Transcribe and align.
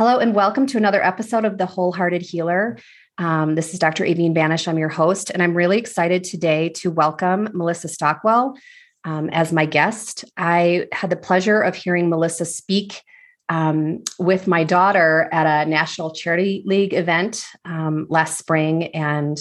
Hello, 0.00 0.16
and 0.16 0.34
welcome 0.34 0.66
to 0.68 0.78
another 0.78 1.04
episode 1.04 1.44
of 1.44 1.58
The 1.58 1.66
Wholehearted 1.66 2.22
Healer. 2.22 2.78
Um, 3.18 3.54
this 3.54 3.74
is 3.74 3.78
Dr. 3.78 4.02
Aveen 4.02 4.32
Banish. 4.32 4.66
I'm 4.66 4.78
your 4.78 4.88
host, 4.88 5.28
and 5.28 5.42
I'm 5.42 5.54
really 5.54 5.76
excited 5.76 6.24
today 6.24 6.70
to 6.76 6.90
welcome 6.90 7.50
Melissa 7.52 7.86
Stockwell 7.86 8.56
um, 9.04 9.28
as 9.28 9.52
my 9.52 9.66
guest. 9.66 10.24
I 10.38 10.86
had 10.90 11.10
the 11.10 11.16
pleasure 11.16 11.60
of 11.60 11.74
hearing 11.74 12.08
Melissa 12.08 12.46
speak 12.46 13.02
um, 13.50 14.02
with 14.18 14.46
my 14.46 14.64
daughter 14.64 15.28
at 15.32 15.66
a 15.66 15.68
National 15.68 16.14
Charity 16.14 16.62
League 16.64 16.94
event 16.94 17.44
um, 17.66 18.06
last 18.08 18.38
spring, 18.38 18.84
and 18.94 19.38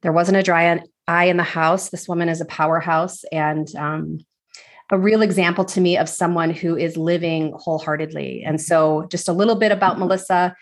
there 0.00 0.12
wasn't 0.12 0.38
a 0.38 0.42
dry 0.42 0.80
eye 1.06 1.24
in 1.26 1.36
the 1.36 1.42
house. 1.42 1.90
This 1.90 2.08
woman 2.08 2.30
is 2.30 2.40
a 2.40 2.46
powerhouse, 2.46 3.24
and 3.24 3.68
um, 3.76 4.20
a 4.90 4.98
real 4.98 5.22
example 5.22 5.64
to 5.66 5.80
me 5.80 5.96
of 5.98 6.08
someone 6.08 6.50
who 6.50 6.76
is 6.76 6.96
living 6.96 7.52
wholeheartedly. 7.56 8.42
And 8.44 8.60
so, 8.60 9.06
just 9.10 9.28
a 9.28 9.32
little 9.32 9.56
bit 9.56 9.72
about 9.72 9.98
Melissa. 9.98 10.56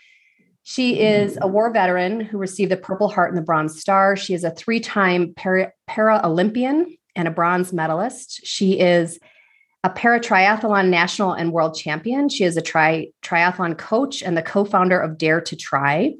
She 0.63 0.99
is 0.99 1.37
a 1.41 1.47
war 1.47 1.71
veteran 1.71 2.19
who 2.19 2.37
received 2.37 2.71
the 2.71 2.77
Purple 2.77 3.07
Heart 3.07 3.31
and 3.31 3.37
the 3.37 3.45
Bronze 3.45 3.79
Star. 3.79 4.17
She 4.17 4.33
is 4.33 4.43
a 4.43 4.51
three 4.51 4.81
time 4.81 5.33
Paralympian 5.33 6.97
and 7.15 7.27
a 7.27 7.31
bronze 7.31 7.71
medalist. 7.71 8.45
She 8.45 8.79
is 8.79 9.19
a 9.83 9.89
para 9.89 10.19
triathlon 10.19 10.89
national 10.89 11.33
and 11.33 11.53
world 11.53 11.75
champion. 11.77 12.27
She 12.27 12.43
is 12.43 12.57
a 12.57 12.61
tri- 12.61 13.07
triathlon 13.23 13.77
coach 13.77 14.21
and 14.21 14.35
the 14.35 14.41
co 14.41 14.65
founder 14.65 14.99
of 14.99 15.17
Dare2tri. 15.17 16.15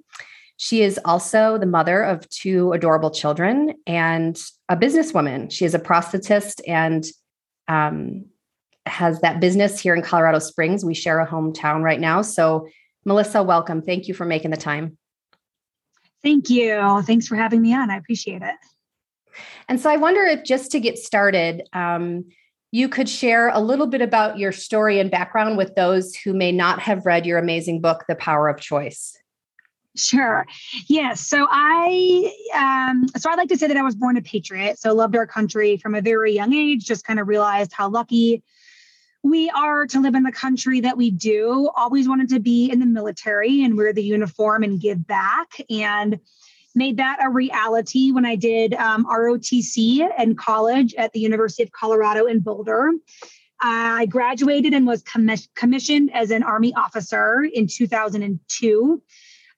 She 0.57 0.81
is 0.81 0.99
also 1.05 1.57
the 1.57 1.65
mother 1.65 2.01
of 2.01 2.27
two 2.29 2.71
adorable 2.71 3.11
children 3.11 3.73
and 3.85 4.39
a 4.69 4.77
businesswoman. 4.77 5.51
She 5.51 5.65
is 5.65 5.75
a 5.75 5.79
prosthetist 5.79 6.61
and 6.67 7.05
um, 7.67 8.25
has 8.85 9.19
that 9.21 9.39
business 9.39 9.79
here 9.79 9.95
in 9.95 10.01
Colorado 10.01 10.39
Springs. 10.39 10.85
We 10.85 10.93
share 10.93 11.19
a 11.19 11.27
hometown 11.27 11.81
right 11.83 11.99
now. 11.99 12.21
So, 12.21 12.67
Melissa, 13.05 13.43
welcome. 13.43 13.81
Thank 13.81 14.07
you 14.07 14.13
for 14.13 14.25
making 14.25 14.51
the 14.51 14.57
time. 14.57 14.97
Thank 16.23 16.49
you. 16.49 17.01
Thanks 17.03 17.27
for 17.27 17.35
having 17.35 17.61
me 17.61 17.73
on. 17.73 17.89
I 17.89 17.97
appreciate 17.97 18.41
it. 18.41 18.55
And 19.69 19.79
so, 19.79 19.89
I 19.89 19.97
wonder 19.97 20.21
if 20.21 20.43
just 20.43 20.71
to 20.71 20.79
get 20.79 20.97
started, 20.97 21.63
um, 21.73 22.25
you 22.71 22.89
could 22.89 23.07
share 23.07 23.49
a 23.49 23.59
little 23.59 23.87
bit 23.87 24.01
about 24.01 24.37
your 24.37 24.51
story 24.51 24.99
and 24.99 25.09
background 25.09 25.57
with 25.57 25.75
those 25.75 26.15
who 26.15 26.33
may 26.33 26.51
not 26.51 26.79
have 26.79 27.05
read 27.05 27.25
your 27.25 27.37
amazing 27.37 27.81
book, 27.81 28.03
The 28.07 28.15
Power 28.15 28.49
of 28.49 28.59
Choice. 28.59 29.17
Sure. 29.97 30.45
Yes. 30.87 31.21
So 31.21 31.47
I 31.49 32.31
um 32.53 33.07
so 33.17 33.31
I 33.31 33.35
like 33.35 33.49
to 33.49 33.57
say 33.57 33.67
that 33.67 33.77
I 33.77 33.81
was 33.81 33.95
born 33.95 34.15
a 34.17 34.21
patriot. 34.21 34.79
So 34.79 34.93
loved 34.93 35.15
our 35.15 35.27
country 35.27 35.77
from 35.77 35.95
a 35.95 36.01
very 36.01 36.33
young 36.33 36.53
age, 36.53 36.85
just 36.85 37.03
kind 37.03 37.19
of 37.19 37.27
realized 37.27 37.73
how 37.73 37.89
lucky 37.89 38.43
we 39.23 39.49
are 39.49 39.87
to 39.87 39.99
live 39.99 40.15
in 40.15 40.23
the 40.23 40.31
country 40.31 40.79
that 40.81 40.97
we 40.97 41.11
do. 41.11 41.69
Always 41.75 42.07
wanted 42.07 42.29
to 42.29 42.39
be 42.39 42.69
in 42.69 42.79
the 42.79 42.85
military 42.85 43.63
and 43.63 43.75
wear 43.75 43.91
the 43.91 44.03
uniform 44.03 44.63
and 44.63 44.79
give 44.79 45.05
back 45.05 45.59
and 45.69 46.19
made 46.75 46.97
that 46.97 47.17
a 47.21 47.29
reality 47.29 48.11
when 48.11 48.25
I 48.25 48.35
did 48.35 48.75
um, 48.75 49.05
ROTC 49.05 50.07
in 50.19 50.35
college 50.35 50.93
at 50.93 51.11
the 51.11 51.19
University 51.19 51.63
of 51.63 51.71
Colorado 51.71 52.25
in 52.25 52.39
Boulder. 52.39 52.91
I 53.59 54.05
graduated 54.05 54.73
and 54.73 54.85
was 54.85 55.01
commis- 55.01 55.49
commissioned 55.55 56.13
as 56.13 56.29
an 56.29 56.43
Army 56.43 56.73
officer 56.75 57.43
in 57.51 57.67
2002. 57.67 59.01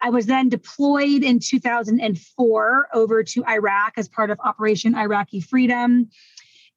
I 0.01 0.09
was 0.09 0.25
then 0.25 0.49
deployed 0.49 1.23
in 1.23 1.39
2004 1.39 2.87
over 2.93 3.23
to 3.23 3.45
Iraq 3.45 3.93
as 3.97 4.07
part 4.07 4.29
of 4.29 4.39
Operation 4.43 4.95
Iraqi 4.95 5.41
Freedom. 5.41 6.09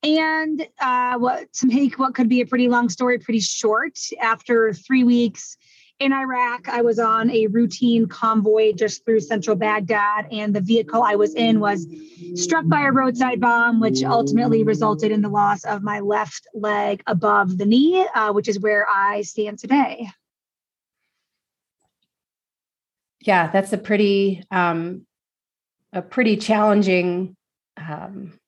And 0.02 0.66
uh, 0.80 1.18
what 1.18 1.52
to 1.54 1.66
make 1.66 1.98
what 1.98 2.14
could 2.14 2.28
be 2.28 2.40
a 2.40 2.46
pretty 2.46 2.68
long 2.68 2.88
story 2.88 3.18
pretty 3.18 3.40
short, 3.40 3.98
after 4.20 4.72
three 4.72 5.04
weeks 5.04 5.56
in 6.00 6.12
Iraq, 6.12 6.68
I 6.68 6.82
was 6.82 6.98
on 6.98 7.30
a 7.30 7.46
routine 7.46 8.06
convoy 8.06 8.72
just 8.72 9.04
through 9.04 9.20
central 9.20 9.54
Baghdad, 9.54 10.26
and 10.32 10.52
the 10.52 10.60
vehicle 10.60 11.02
I 11.02 11.14
was 11.14 11.34
in 11.36 11.60
was 11.60 11.86
struck 12.34 12.66
by 12.66 12.82
a 12.82 12.90
roadside 12.90 13.40
bomb, 13.40 13.78
which 13.78 14.02
ultimately 14.02 14.64
resulted 14.64 15.12
in 15.12 15.22
the 15.22 15.28
loss 15.28 15.64
of 15.64 15.84
my 15.84 16.00
left 16.00 16.48
leg 16.54 17.04
above 17.06 17.56
the 17.56 17.66
knee, 17.66 18.04
uh, 18.16 18.32
which 18.32 18.48
is 18.48 18.58
where 18.58 18.84
I 18.92 19.22
stand 19.22 19.60
today. 19.60 20.08
Yeah, 23.24 23.50
that's 23.50 23.72
a 23.72 23.78
pretty 23.78 24.44
um, 24.50 25.06
a 25.92 26.02
pretty 26.02 26.36
challenging 26.36 27.36
um, 27.76 28.38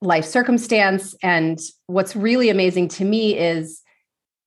life 0.00 0.24
circumstance. 0.24 1.14
And 1.22 1.58
what's 1.86 2.16
really 2.16 2.48
amazing 2.48 2.88
to 2.88 3.04
me 3.04 3.38
is, 3.38 3.82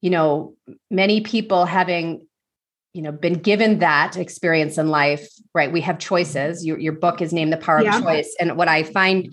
you 0.01 0.09
know, 0.09 0.55
many 0.89 1.21
people 1.21 1.65
having 1.65 2.25
you 2.93 3.03
know 3.03 3.11
been 3.11 3.33
given 3.33 3.79
that 3.79 4.17
experience 4.17 4.79
in 4.79 4.87
life 4.89 5.29
right 5.53 5.71
we 5.71 5.79
have 5.79 5.99
choices 5.99 6.65
your, 6.65 6.79
your 6.79 6.91
book 6.91 7.21
is 7.21 7.31
named 7.31 7.53
the 7.53 7.57
power 7.57 7.83
yeah. 7.83 7.95
of 7.95 8.03
choice 8.03 8.35
and 8.39 8.57
what 8.57 8.67
i 8.67 8.81
find 8.81 9.31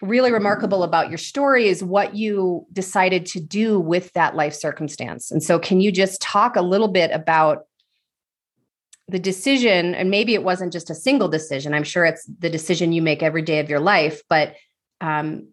really 0.00 0.30
remarkable 0.30 0.84
about 0.84 1.08
your 1.08 1.18
story 1.18 1.66
is 1.66 1.82
what 1.82 2.14
you 2.14 2.64
decided 2.72 3.26
to 3.26 3.40
do 3.40 3.80
with 3.80 4.12
that 4.12 4.36
life 4.36 4.54
circumstance 4.54 5.32
and 5.32 5.42
so 5.42 5.58
can 5.58 5.80
you 5.80 5.90
just 5.90 6.22
talk 6.22 6.54
a 6.54 6.62
little 6.62 6.86
bit 6.86 7.10
about 7.10 7.64
the 9.08 9.18
decision, 9.18 9.94
and 9.94 10.10
maybe 10.10 10.34
it 10.34 10.42
wasn't 10.42 10.72
just 10.72 10.90
a 10.90 10.94
single 10.94 11.28
decision, 11.28 11.74
I'm 11.74 11.84
sure 11.84 12.04
it's 12.04 12.24
the 12.38 12.48
decision 12.48 12.92
you 12.92 13.02
make 13.02 13.22
every 13.22 13.42
day 13.42 13.60
of 13.60 13.68
your 13.68 13.80
life, 13.80 14.22
but 14.28 14.54
um, 15.00 15.48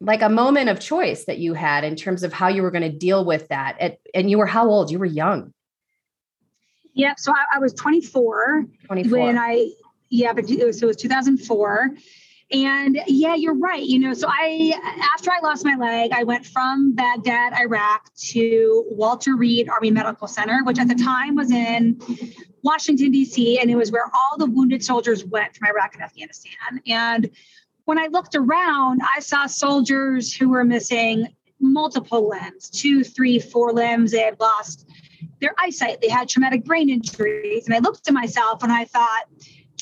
like 0.00 0.22
a 0.22 0.28
moment 0.28 0.70
of 0.70 0.80
choice 0.80 1.24
that 1.26 1.38
you 1.38 1.54
had 1.54 1.84
in 1.84 1.96
terms 1.96 2.22
of 2.22 2.32
how 2.32 2.48
you 2.48 2.62
were 2.62 2.70
going 2.70 2.90
to 2.90 2.96
deal 2.96 3.24
with 3.24 3.48
that. 3.48 3.76
At, 3.80 3.98
and 4.14 4.30
you 4.30 4.38
were 4.38 4.46
how 4.46 4.68
old? 4.68 4.90
You 4.90 4.98
were 4.98 5.04
young. 5.04 5.52
Yeah. 6.94 7.14
So 7.16 7.32
I, 7.32 7.56
I 7.56 7.58
was 7.58 7.74
24, 7.74 8.66
24 8.86 9.18
when 9.18 9.38
I, 9.38 9.70
yeah, 10.10 10.32
but 10.32 10.48
it 10.48 10.64
was, 10.64 10.78
so 10.78 10.86
it 10.86 10.88
was 10.88 10.96
2004. 10.96 11.90
And 12.52 13.00
yeah, 13.06 13.34
you're 13.34 13.58
right. 13.58 13.82
You 13.82 13.98
know, 13.98 14.14
so 14.14 14.28
I, 14.30 14.72
after 15.14 15.30
I 15.30 15.40
lost 15.42 15.64
my 15.64 15.74
leg, 15.74 16.12
I 16.12 16.22
went 16.22 16.46
from 16.46 16.94
Baghdad, 16.94 17.54
Iraq 17.54 18.14
to 18.28 18.84
Walter 18.90 19.36
Reed 19.36 19.68
Army 19.68 19.90
Medical 19.90 20.28
Center, 20.28 20.62
which 20.64 20.78
at 20.78 20.88
the 20.88 20.94
time 20.94 21.34
was 21.34 21.50
in 21.50 22.00
Washington, 22.64 23.10
D.C., 23.10 23.60
and 23.60 23.70
it 23.70 23.76
was 23.76 23.92
where 23.92 24.06
all 24.06 24.38
the 24.38 24.46
wounded 24.46 24.82
soldiers 24.82 25.24
went 25.24 25.54
from 25.54 25.68
Iraq 25.68 25.94
and 25.94 26.02
Afghanistan. 26.02 26.80
And 26.86 27.30
when 27.84 27.98
I 27.98 28.06
looked 28.06 28.34
around, 28.34 29.02
I 29.14 29.20
saw 29.20 29.46
soldiers 29.46 30.34
who 30.34 30.48
were 30.48 30.64
missing 30.64 31.28
multiple 31.60 32.28
limbs 32.28 32.70
two, 32.70 33.04
three, 33.04 33.38
four 33.38 33.72
limbs. 33.72 34.12
They 34.12 34.20
had 34.20 34.40
lost 34.40 34.88
their 35.40 35.54
eyesight, 35.58 36.00
they 36.00 36.08
had 36.08 36.28
traumatic 36.28 36.64
brain 36.64 36.88
injuries. 36.88 37.66
And 37.66 37.74
I 37.74 37.78
looked 37.78 38.08
at 38.08 38.14
myself 38.14 38.62
and 38.62 38.72
I 38.72 38.86
thought, 38.86 39.24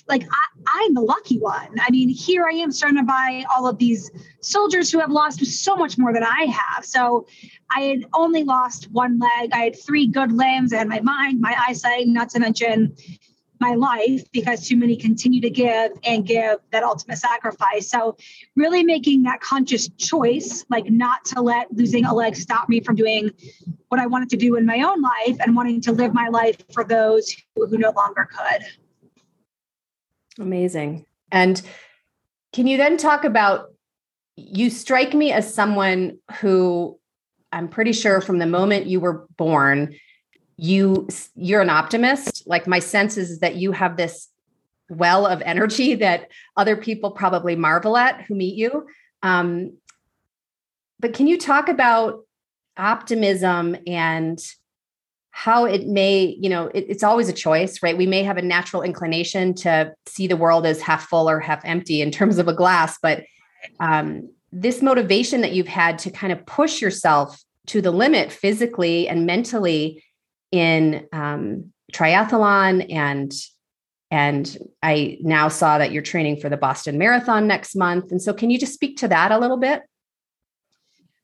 like 0.08 0.24
I, 0.24 0.84
am 0.86 0.94
the 0.94 1.00
lucky 1.00 1.38
one. 1.38 1.68
I 1.80 1.90
mean, 1.90 2.08
here 2.08 2.46
I 2.46 2.54
am 2.54 2.72
surrounded 2.72 3.06
by 3.06 3.44
all 3.54 3.66
of 3.66 3.78
these 3.78 4.10
soldiers 4.40 4.90
who 4.90 4.98
have 4.98 5.10
lost 5.10 5.44
so 5.44 5.76
much 5.76 5.96
more 5.96 6.12
than 6.12 6.24
I 6.24 6.46
have. 6.46 6.84
So 6.84 7.26
I 7.74 7.82
had 7.82 8.06
only 8.12 8.44
lost 8.44 8.90
one 8.90 9.18
leg. 9.18 9.50
I 9.52 9.58
had 9.58 9.80
three 9.80 10.06
good 10.06 10.32
limbs. 10.32 10.72
Had 10.72 10.88
my 10.88 11.00
mind, 11.00 11.40
my 11.40 11.56
eyesight, 11.68 12.08
not 12.08 12.30
to 12.30 12.40
mention 12.40 12.96
my 13.62 13.74
life 13.74 14.24
because 14.32 14.66
too 14.66 14.76
many 14.76 14.96
continue 14.96 15.40
to 15.40 15.48
give 15.48 15.92
and 16.02 16.26
give 16.26 16.58
that 16.72 16.82
ultimate 16.82 17.16
sacrifice. 17.16 17.88
So 17.88 18.16
really 18.56 18.82
making 18.82 19.22
that 19.22 19.40
conscious 19.40 19.88
choice, 19.90 20.64
like 20.68 20.90
not 20.90 21.24
to 21.26 21.40
let 21.40 21.72
losing 21.72 22.04
a 22.04 22.12
leg 22.12 22.34
stop 22.34 22.68
me 22.68 22.80
from 22.80 22.96
doing 22.96 23.30
what 23.88 24.00
I 24.00 24.06
wanted 24.06 24.30
to 24.30 24.36
do 24.36 24.56
in 24.56 24.66
my 24.66 24.82
own 24.82 25.00
life 25.00 25.36
and 25.40 25.54
wanting 25.54 25.80
to 25.82 25.92
live 25.92 26.12
my 26.12 26.26
life 26.28 26.56
for 26.72 26.82
those 26.82 27.32
who, 27.54 27.66
who 27.68 27.78
no 27.78 27.92
longer 27.92 28.28
could. 28.36 28.64
Amazing. 30.38 31.06
And 31.30 31.60
can 32.52 32.66
you 32.66 32.76
then 32.76 32.96
talk 32.96 33.24
about 33.24 33.68
you 34.36 34.70
strike 34.70 35.14
me 35.14 35.32
as 35.32 35.52
someone 35.52 36.18
who 36.40 36.98
I'm 37.52 37.68
pretty 37.68 37.92
sure 37.92 38.20
from 38.20 38.38
the 38.38 38.46
moment 38.46 38.86
you 38.86 39.00
were 39.00 39.26
born 39.36 39.94
you 40.56 41.08
you're 41.34 41.60
an 41.60 41.70
optimist 41.70 42.46
like 42.46 42.66
my 42.66 42.78
sense 42.78 43.16
is 43.16 43.40
that 43.40 43.56
you 43.56 43.72
have 43.72 43.96
this 43.96 44.28
well 44.88 45.26
of 45.26 45.42
energy 45.42 45.94
that 45.96 46.28
other 46.56 46.76
people 46.76 47.10
probably 47.10 47.56
marvel 47.56 47.96
at 47.96 48.22
who 48.22 48.34
meet 48.34 48.54
you 48.54 48.86
um, 49.22 49.76
but 50.98 51.14
can 51.14 51.26
you 51.26 51.38
talk 51.38 51.68
about 51.68 52.20
optimism 52.76 53.76
and 53.86 54.38
how 55.32 55.64
it 55.64 55.88
may, 55.88 56.36
you 56.38 56.48
know, 56.48 56.66
it, 56.68 56.86
it's 56.88 57.02
always 57.02 57.28
a 57.28 57.32
choice, 57.32 57.82
right? 57.82 57.96
We 57.96 58.06
may 58.06 58.22
have 58.22 58.36
a 58.36 58.42
natural 58.42 58.82
inclination 58.82 59.54
to 59.54 59.92
see 60.06 60.26
the 60.26 60.36
world 60.36 60.66
as 60.66 60.80
half 60.80 61.08
full 61.08 61.28
or 61.28 61.40
half 61.40 61.64
empty 61.64 62.00
in 62.00 62.10
terms 62.10 62.38
of 62.38 62.48
a 62.48 62.54
glass, 62.54 62.98
but 63.02 63.24
um, 63.80 64.30
this 64.52 64.82
motivation 64.82 65.40
that 65.40 65.52
you've 65.52 65.66
had 65.66 65.98
to 66.00 66.10
kind 66.10 66.32
of 66.32 66.44
push 66.46 66.80
yourself 66.80 67.42
to 67.66 67.80
the 67.80 67.90
limit 67.90 68.30
physically 68.30 69.08
and 69.08 69.26
mentally 69.26 70.04
in 70.50 71.06
um, 71.12 71.72
triathlon 71.92 72.92
and 72.92 73.32
and 74.10 74.58
I 74.82 75.16
now 75.22 75.48
saw 75.48 75.78
that 75.78 75.90
you're 75.90 76.02
training 76.02 76.36
for 76.36 76.50
the 76.50 76.58
Boston 76.58 76.98
Marathon 76.98 77.46
next 77.46 77.74
month. 77.74 78.10
And 78.10 78.20
so, 78.20 78.34
can 78.34 78.50
you 78.50 78.58
just 78.58 78.74
speak 78.74 78.98
to 78.98 79.08
that 79.08 79.32
a 79.32 79.38
little 79.38 79.56
bit? 79.56 79.84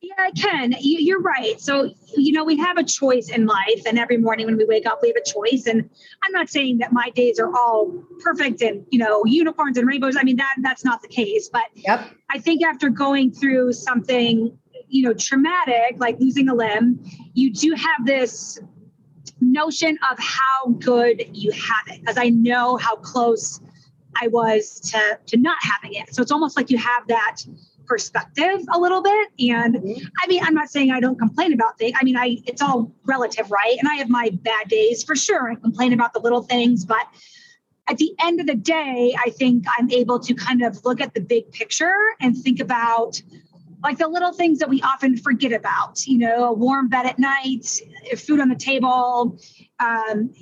Yeah, 0.01 0.15
I 0.17 0.31
can. 0.31 0.75
You're 0.81 1.21
right. 1.21 1.61
So, 1.61 1.93
you 2.17 2.33
know, 2.33 2.45
we 2.45 2.57
have 2.59 2.79
a 2.79 2.85
choice 2.85 3.31
in 3.31 3.47
life, 3.47 3.83
and 3.85 3.99
every 3.99 4.17
morning 4.17 4.47
when 4.47 4.57
we 4.57 4.65
wake 4.65 4.87
up, 4.87 5.01
we 5.03 5.09
have 5.09 5.17
a 5.17 5.25
choice. 5.29 5.67
And 5.67 5.91
I'm 6.23 6.31
not 6.31 6.49
saying 6.49 6.79
that 6.79 6.93
my 6.93 7.11
days 7.11 7.41
are 7.41 7.53
all 7.53 7.93
perfect 8.21 8.63
and 8.63 8.87
you 8.91 8.99
know 9.01 9.25
unicorns 9.25 9.77
and 9.77 9.89
rainbows. 9.89 10.17
I 10.17 10.23
mean 10.23 10.37
that 10.37 10.55
that's 10.63 10.85
not 10.85 11.03
the 11.03 11.09
case. 11.09 11.49
But 11.53 11.65
yep. 11.75 12.09
I 12.31 12.39
think 12.39 12.63
after 12.65 12.91
going 12.91 13.33
through 13.33 13.73
something, 13.73 14.57
you 14.87 15.03
know, 15.03 15.15
traumatic 15.15 15.97
like 15.97 16.21
losing 16.21 16.49
a 16.49 16.55
limb, 16.55 17.01
you 17.35 17.53
do 17.53 17.75
have 17.75 18.07
this 18.07 18.61
notion 19.41 19.99
of 20.11 20.19
how 20.21 20.71
good 20.79 21.25
you 21.33 21.51
have 21.51 21.89
it, 21.89 22.01
because 22.01 22.19
I 22.19 22.29
know 22.29 22.77
how 22.77 22.95
close 22.97 23.61
I 24.21 24.29
was 24.29 24.79
to 24.93 25.19
to 25.27 25.37
not 25.37 25.59
having 25.61 25.95
it. 25.95 26.15
So 26.15 26.23
it's 26.23 26.33
almost 26.33 26.57
like 26.57 26.71
you 26.71 26.79
have 26.79 27.07
that 27.09 27.39
perspective 27.89 28.61
a 28.73 28.79
little 28.79 29.03
bit. 29.03 29.29
And 29.51 29.75
mm-hmm. 29.77 30.07
I 30.23 30.27
mean, 30.27 30.43
I'm 30.45 30.55
not 30.55 30.69
saying 30.69 30.91
I 30.91 31.01
don't 31.01 31.19
complain 31.19 31.53
about 31.53 31.79
things. 31.79 31.97
I 32.01 32.05
mean, 32.05 32.17
I 32.17 32.39
it's 32.47 32.63
all 32.63 32.93
relative, 33.05 33.51
right? 33.51 33.77
And 33.79 33.89
I 33.89 33.95
have 33.97 34.09
my 34.09 34.31
bad 34.43 34.69
days 34.69 35.03
for 35.03 35.17
sure. 35.17 35.51
I 35.51 35.55
complain 35.57 35.93
about 35.93 36.13
the 36.13 36.21
little 36.21 36.43
things, 36.43 36.85
but 36.85 37.07
at 37.89 37.97
the 37.97 38.15
end 38.23 38.39
of 38.39 38.47
the 38.47 38.55
day, 38.55 39.17
I 39.25 39.31
think 39.31 39.65
I'm 39.79 39.91
able 39.91 40.21
to 40.21 40.35
kind 40.35 40.63
of 40.63 40.85
look 40.85 41.01
at 41.01 41.15
the 41.15 41.21
big 41.21 41.51
picture 41.53 41.95
and 42.21 42.37
think 42.37 42.61
about 42.61 43.21
like 43.83 43.99
the 43.99 44.09
little 44.09 44.33
things 44.33 44.59
that 44.59 44.69
we 44.69 44.83
often 44.83 45.17
forget 45.17 45.53
about, 45.53 46.07
you 46.07 46.19
know, 46.19 46.45
a 46.49 46.53
warm 46.53 46.89
bed 46.89 47.07
at 47.07 47.19
night, 47.19 47.81
food 48.17 48.41
on 48.41 48.49
the 48.49 48.57
table, 48.57 49.39
um, 49.79 50.35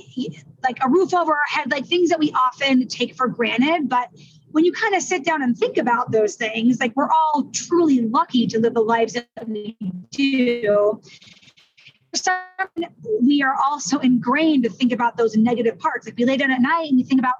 like 0.62 0.78
a 0.82 0.88
roof 0.88 1.12
over 1.14 1.32
our 1.32 1.38
head, 1.48 1.70
like 1.70 1.86
things 1.86 2.08
that 2.08 2.18
we 2.18 2.32
often 2.32 2.88
take 2.88 3.14
for 3.14 3.28
granted. 3.28 3.88
But 3.88 4.08
when 4.56 4.64
you 4.64 4.72
kind 4.72 4.94
of 4.94 5.02
sit 5.02 5.22
down 5.22 5.42
and 5.42 5.54
think 5.54 5.76
about 5.76 6.12
those 6.12 6.34
things, 6.34 6.80
like 6.80 6.96
we're 6.96 7.10
all 7.10 7.50
truly 7.52 8.00
lucky 8.00 8.46
to 8.46 8.58
live 8.58 8.72
the 8.72 8.80
lives 8.80 9.12
that 9.12 9.26
we 9.46 9.76
do. 10.10 10.98
We 13.20 13.42
are 13.42 13.54
also 13.62 13.98
ingrained 13.98 14.64
to 14.64 14.70
think 14.70 14.92
about 14.92 15.18
those 15.18 15.36
negative 15.36 15.78
parts. 15.78 16.06
Like 16.06 16.16
we 16.16 16.24
lay 16.24 16.38
down 16.38 16.50
at 16.50 16.62
night 16.62 16.88
and 16.88 16.96
we 16.96 17.02
think 17.02 17.20
about 17.20 17.34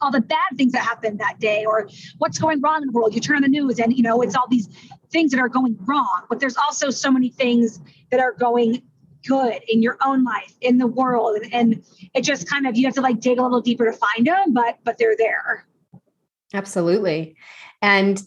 all 0.00 0.10
the 0.10 0.22
bad 0.22 0.56
things 0.56 0.72
that 0.72 0.82
happened 0.82 1.18
that 1.18 1.40
day 1.40 1.66
or 1.66 1.90
what's 2.16 2.38
going 2.38 2.62
wrong 2.62 2.80
in 2.80 2.86
the 2.86 2.92
world. 2.92 3.14
You 3.14 3.20
turn 3.20 3.36
on 3.36 3.42
the 3.42 3.48
news 3.48 3.78
and 3.78 3.94
you 3.94 4.02
know 4.02 4.22
it's 4.22 4.34
all 4.34 4.48
these 4.48 4.70
things 5.10 5.32
that 5.32 5.40
are 5.40 5.48
going 5.50 5.76
wrong, 5.80 6.22
but 6.30 6.40
there's 6.40 6.56
also 6.56 6.88
so 6.88 7.10
many 7.10 7.28
things 7.28 7.80
that 8.10 8.18
are 8.18 8.32
going 8.32 8.80
good 9.26 9.60
in 9.68 9.82
your 9.82 9.98
own 10.02 10.24
life, 10.24 10.54
in 10.62 10.78
the 10.78 10.86
world. 10.86 11.36
And, 11.36 11.52
and 11.52 11.84
it 12.14 12.22
just 12.22 12.48
kind 12.48 12.66
of 12.66 12.78
you 12.78 12.86
have 12.86 12.94
to 12.94 13.02
like 13.02 13.20
dig 13.20 13.38
a 13.38 13.42
little 13.42 13.60
deeper 13.60 13.84
to 13.84 13.92
find 13.92 14.26
them, 14.26 14.54
but 14.54 14.78
but 14.84 14.96
they're 14.96 15.18
there. 15.18 15.66
Absolutely. 16.52 17.36
And 17.82 18.22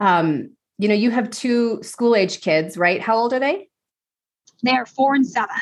um, 0.00 0.50
you 0.78 0.88
know, 0.88 0.94
you 0.94 1.10
have 1.10 1.30
two 1.30 1.82
school 1.82 2.16
age 2.16 2.40
kids, 2.40 2.76
right? 2.76 3.00
How 3.00 3.16
old 3.16 3.32
are 3.32 3.38
they? 3.38 3.68
They're 4.62 4.86
four 4.86 5.14
and 5.14 5.26
seven. 5.26 5.56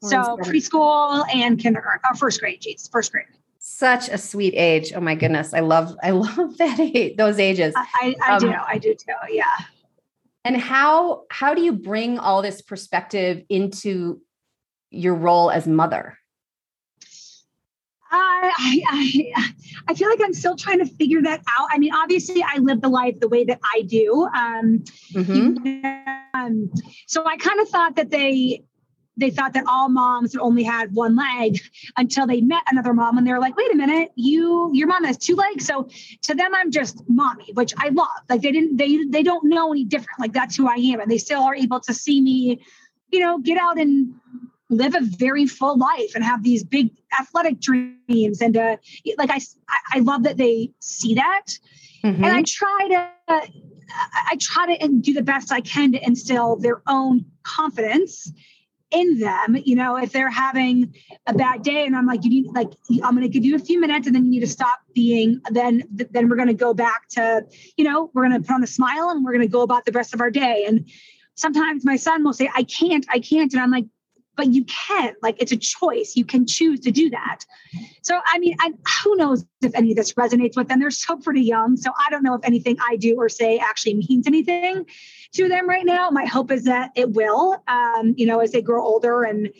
Four 0.00 0.10
so 0.10 0.16
and 0.16 0.44
seven. 0.44 0.60
preschool 0.60 1.24
and 1.34 1.58
kindergarten, 1.58 2.00
or 2.10 2.16
first 2.16 2.40
grade, 2.40 2.60
geez, 2.60 2.88
first 2.88 3.12
grade. 3.12 3.26
Such 3.58 4.08
a 4.08 4.18
sweet 4.18 4.54
age. 4.54 4.92
Oh 4.94 5.00
my 5.00 5.14
goodness. 5.14 5.52
I 5.54 5.60
love, 5.60 5.96
I 6.02 6.10
love 6.12 6.56
that 6.58 6.80
age, 6.80 7.16
those 7.16 7.38
ages. 7.38 7.74
I, 7.76 8.14
I 8.22 8.34
um, 8.34 8.40
do. 8.40 8.52
I 8.52 8.78
do 8.78 8.94
too. 8.94 9.12
Yeah. 9.30 9.44
And 10.44 10.56
how 10.56 11.24
how 11.30 11.54
do 11.54 11.62
you 11.62 11.72
bring 11.72 12.20
all 12.20 12.40
this 12.40 12.62
perspective 12.62 13.42
into 13.48 14.20
your 14.90 15.14
role 15.14 15.50
as 15.50 15.66
mother? 15.66 16.18
I, 18.10 18.82
I, 18.88 19.44
I 19.88 19.94
feel 19.94 20.08
like 20.08 20.20
I'm 20.22 20.34
still 20.34 20.56
trying 20.56 20.78
to 20.78 20.86
figure 20.86 21.22
that 21.22 21.40
out. 21.58 21.68
I 21.70 21.78
mean, 21.78 21.92
obviously, 21.92 22.42
I 22.42 22.58
live 22.58 22.80
the 22.80 22.88
life 22.88 23.18
the 23.20 23.28
way 23.28 23.44
that 23.44 23.60
I 23.74 23.82
do. 23.82 24.28
Um, 24.34 24.84
mm-hmm. 25.12 25.84
um, 26.34 26.70
so 27.06 27.24
I 27.26 27.36
kind 27.36 27.60
of 27.60 27.68
thought 27.68 27.96
that 27.96 28.10
they 28.10 28.62
they 29.16 29.30
thought 29.30 29.54
that 29.54 29.64
all 29.66 29.88
moms 29.88 30.36
only 30.36 30.62
had 30.62 30.94
one 30.94 31.16
leg 31.16 31.58
until 31.96 32.26
they 32.26 32.40
met 32.40 32.62
another 32.70 32.92
mom 32.92 33.16
and 33.16 33.26
they're 33.26 33.40
like 33.40 33.56
wait 33.56 33.72
a 33.72 33.76
minute 33.76 34.10
you 34.14 34.70
your 34.74 34.86
mom 34.86 35.04
has 35.04 35.16
two 35.16 35.34
legs 35.34 35.64
so 35.64 35.88
to 36.22 36.34
them 36.34 36.54
i'm 36.54 36.70
just 36.70 37.02
mommy 37.08 37.50
which 37.54 37.72
i 37.78 37.88
love 37.88 38.08
like 38.28 38.42
they 38.42 38.52
didn't 38.52 38.76
they 38.76 39.04
they 39.08 39.22
don't 39.22 39.44
know 39.44 39.72
any 39.72 39.84
different 39.84 40.20
like 40.20 40.32
that's 40.32 40.56
who 40.56 40.68
i 40.68 40.74
am 40.74 41.00
and 41.00 41.10
they 41.10 41.18
still 41.18 41.42
are 41.42 41.54
able 41.54 41.80
to 41.80 41.94
see 41.94 42.20
me 42.20 42.60
you 43.10 43.20
know 43.20 43.38
get 43.38 43.58
out 43.58 43.78
and 43.78 44.14
live 44.68 44.94
a 44.94 45.00
very 45.02 45.46
full 45.46 45.78
life 45.78 46.14
and 46.14 46.24
have 46.24 46.42
these 46.42 46.64
big 46.64 46.90
athletic 47.18 47.60
dreams. 47.60 48.40
And 48.40 48.56
uh, 48.56 48.76
like 49.18 49.30
I, 49.30 49.40
I 49.92 50.00
love 50.00 50.24
that 50.24 50.36
they 50.36 50.72
see 50.80 51.14
that. 51.14 51.46
Mm-hmm. 52.04 52.22
and 52.22 52.32
i 52.32 52.42
try 52.46 52.88
to 52.88 53.50
i 54.30 54.36
try 54.38 54.76
to 54.76 54.88
do 55.00 55.14
the 55.14 55.22
best 55.22 55.50
i 55.50 55.60
can 55.60 55.92
to 55.92 56.06
instill 56.06 56.54
their 56.56 56.82
own 56.86 57.24
confidence 57.42 58.30
in 58.90 59.18
them. 59.18 59.56
You 59.64 59.76
know 59.76 59.96
if 59.96 60.12
they're 60.12 60.30
having 60.30 60.94
a 61.26 61.34
bad 61.34 61.62
day 61.62 61.84
and 61.86 61.96
i'm 61.96 62.06
like 62.06 62.22
you 62.24 62.30
need 62.30 62.46
like 62.54 62.68
i'm 63.02 63.16
going 63.16 63.22
to 63.22 63.28
give 63.28 63.44
you 63.44 63.56
a 63.56 63.58
few 63.58 63.80
minutes 63.80 64.06
and 64.06 64.14
then 64.14 64.24
you 64.24 64.30
need 64.30 64.40
to 64.40 64.46
stop 64.46 64.78
being 64.94 65.40
then 65.50 65.82
then 65.90 66.28
we're 66.28 66.36
going 66.36 66.48
to 66.48 66.54
go 66.54 66.72
back 66.72 67.08
to 67.10 67.44
you 67.76 67.84
know 67.84 68.10
we're 68.14 68.28
going 68.28 68.40
to 68.40 68.46
put 68.46 68.54
on 68.54 68.62
a 68.62 68.66
smile 68.66 69.10
and 69.10 69.24
we're 69.24 69.32
going 69.32 69.42
to 69.42 69.48
go 69.48 69.62
about 69.62 69.84
the 69.84 69.92
rest 69.92 70.14
of 70.14 70.20
our 70.20 70.30
day. 70.30 70.64
And 70.66 70.88
sometimes 71.34 71.84
my 71.84 71.96
son 71.96 72.22
will 72.22 72.32
say 72.32 72.48
i 72.54 72.62
can't 72.62 73.06
i 73.10 73.18
can't. 73.18 73.52
And 73.52 73.62
i'm 73.62 73.70
like 73.70 73.86
but 74.36 74.52
you 74.52 74.64
can 74.64 75.14
like 75.22 75.40
it's 75.40 75.52
a 75.52 75.56
choice. 75.56 76.14
You 76.14 76.24
can 76.24 76.46
choose 76.46 76.80
to 76.80 76.90
do 76.90 77.10
that. 77.10 77.40
So 78.02 78.20
i 78.32 78.38
mean 78.38 78.56
I, 78.60 78.72
who 79.02 79.16
knows 79.16 79.44
if 79.62 79.74
any 79.74 79.90
of 79.92 79.96
this 79.96 80.12
resonates 80.12 80.56
with 80.56 80.68
them? 80.68 80.80
They're 80.80 80.90
so 80.90 81.16
pretty 81.16 81.42
young 81.42 81.76
so 81.76 81.90
i 82.06 82.10
don't 82.10 82.22
know 82.22 82.34
if 82.34 82.44
anything 82.44 82.76
i 82.88 82.96
do 82.96 83.16
or 83.16 83.28
say 83.28 83.58
actually 83.58 83.94
means 83.94 84.26
anything 84.26 84.86
to 85.32 85.48
them 85.48 85.68
right 85.68 85.84
now. 85.84 86.10
My 86.10 86.24
hope 86.24 86.50
is 86.50 86.64
that 86.64 86.92
it 86.96 87.10
will 87.10 87.62
um, 87.68 88.14
you 88.16 88.26
know 88.26 88.40
as 88.40 88.52
they 88.52 88.62
grow 88.62 88.84
older 88.84 89.24
and 89.24 89.50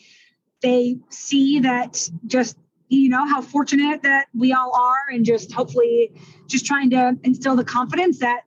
they 0.62 0.99
see 1.11 1.61
that 1.61 2.09
just 2.27 2.57
you 2.89 3.09
know 3.09 3.27
how 3.27 3.41
fortunate 3.41 4.03
that 4.03 4.27
we 4.35 4.53
all 4.53 4.75
are 4.75 5.12
and 5.12 5.25
just 5.25 5.53
hopefully 5.53 6.12
just 6.47 6.65
trying 6.67 6.91
to 6.91 7.17
instill 7.25 7.57
the 7.57 7.65
confidence 7.65 8.19
that 8.21 8.43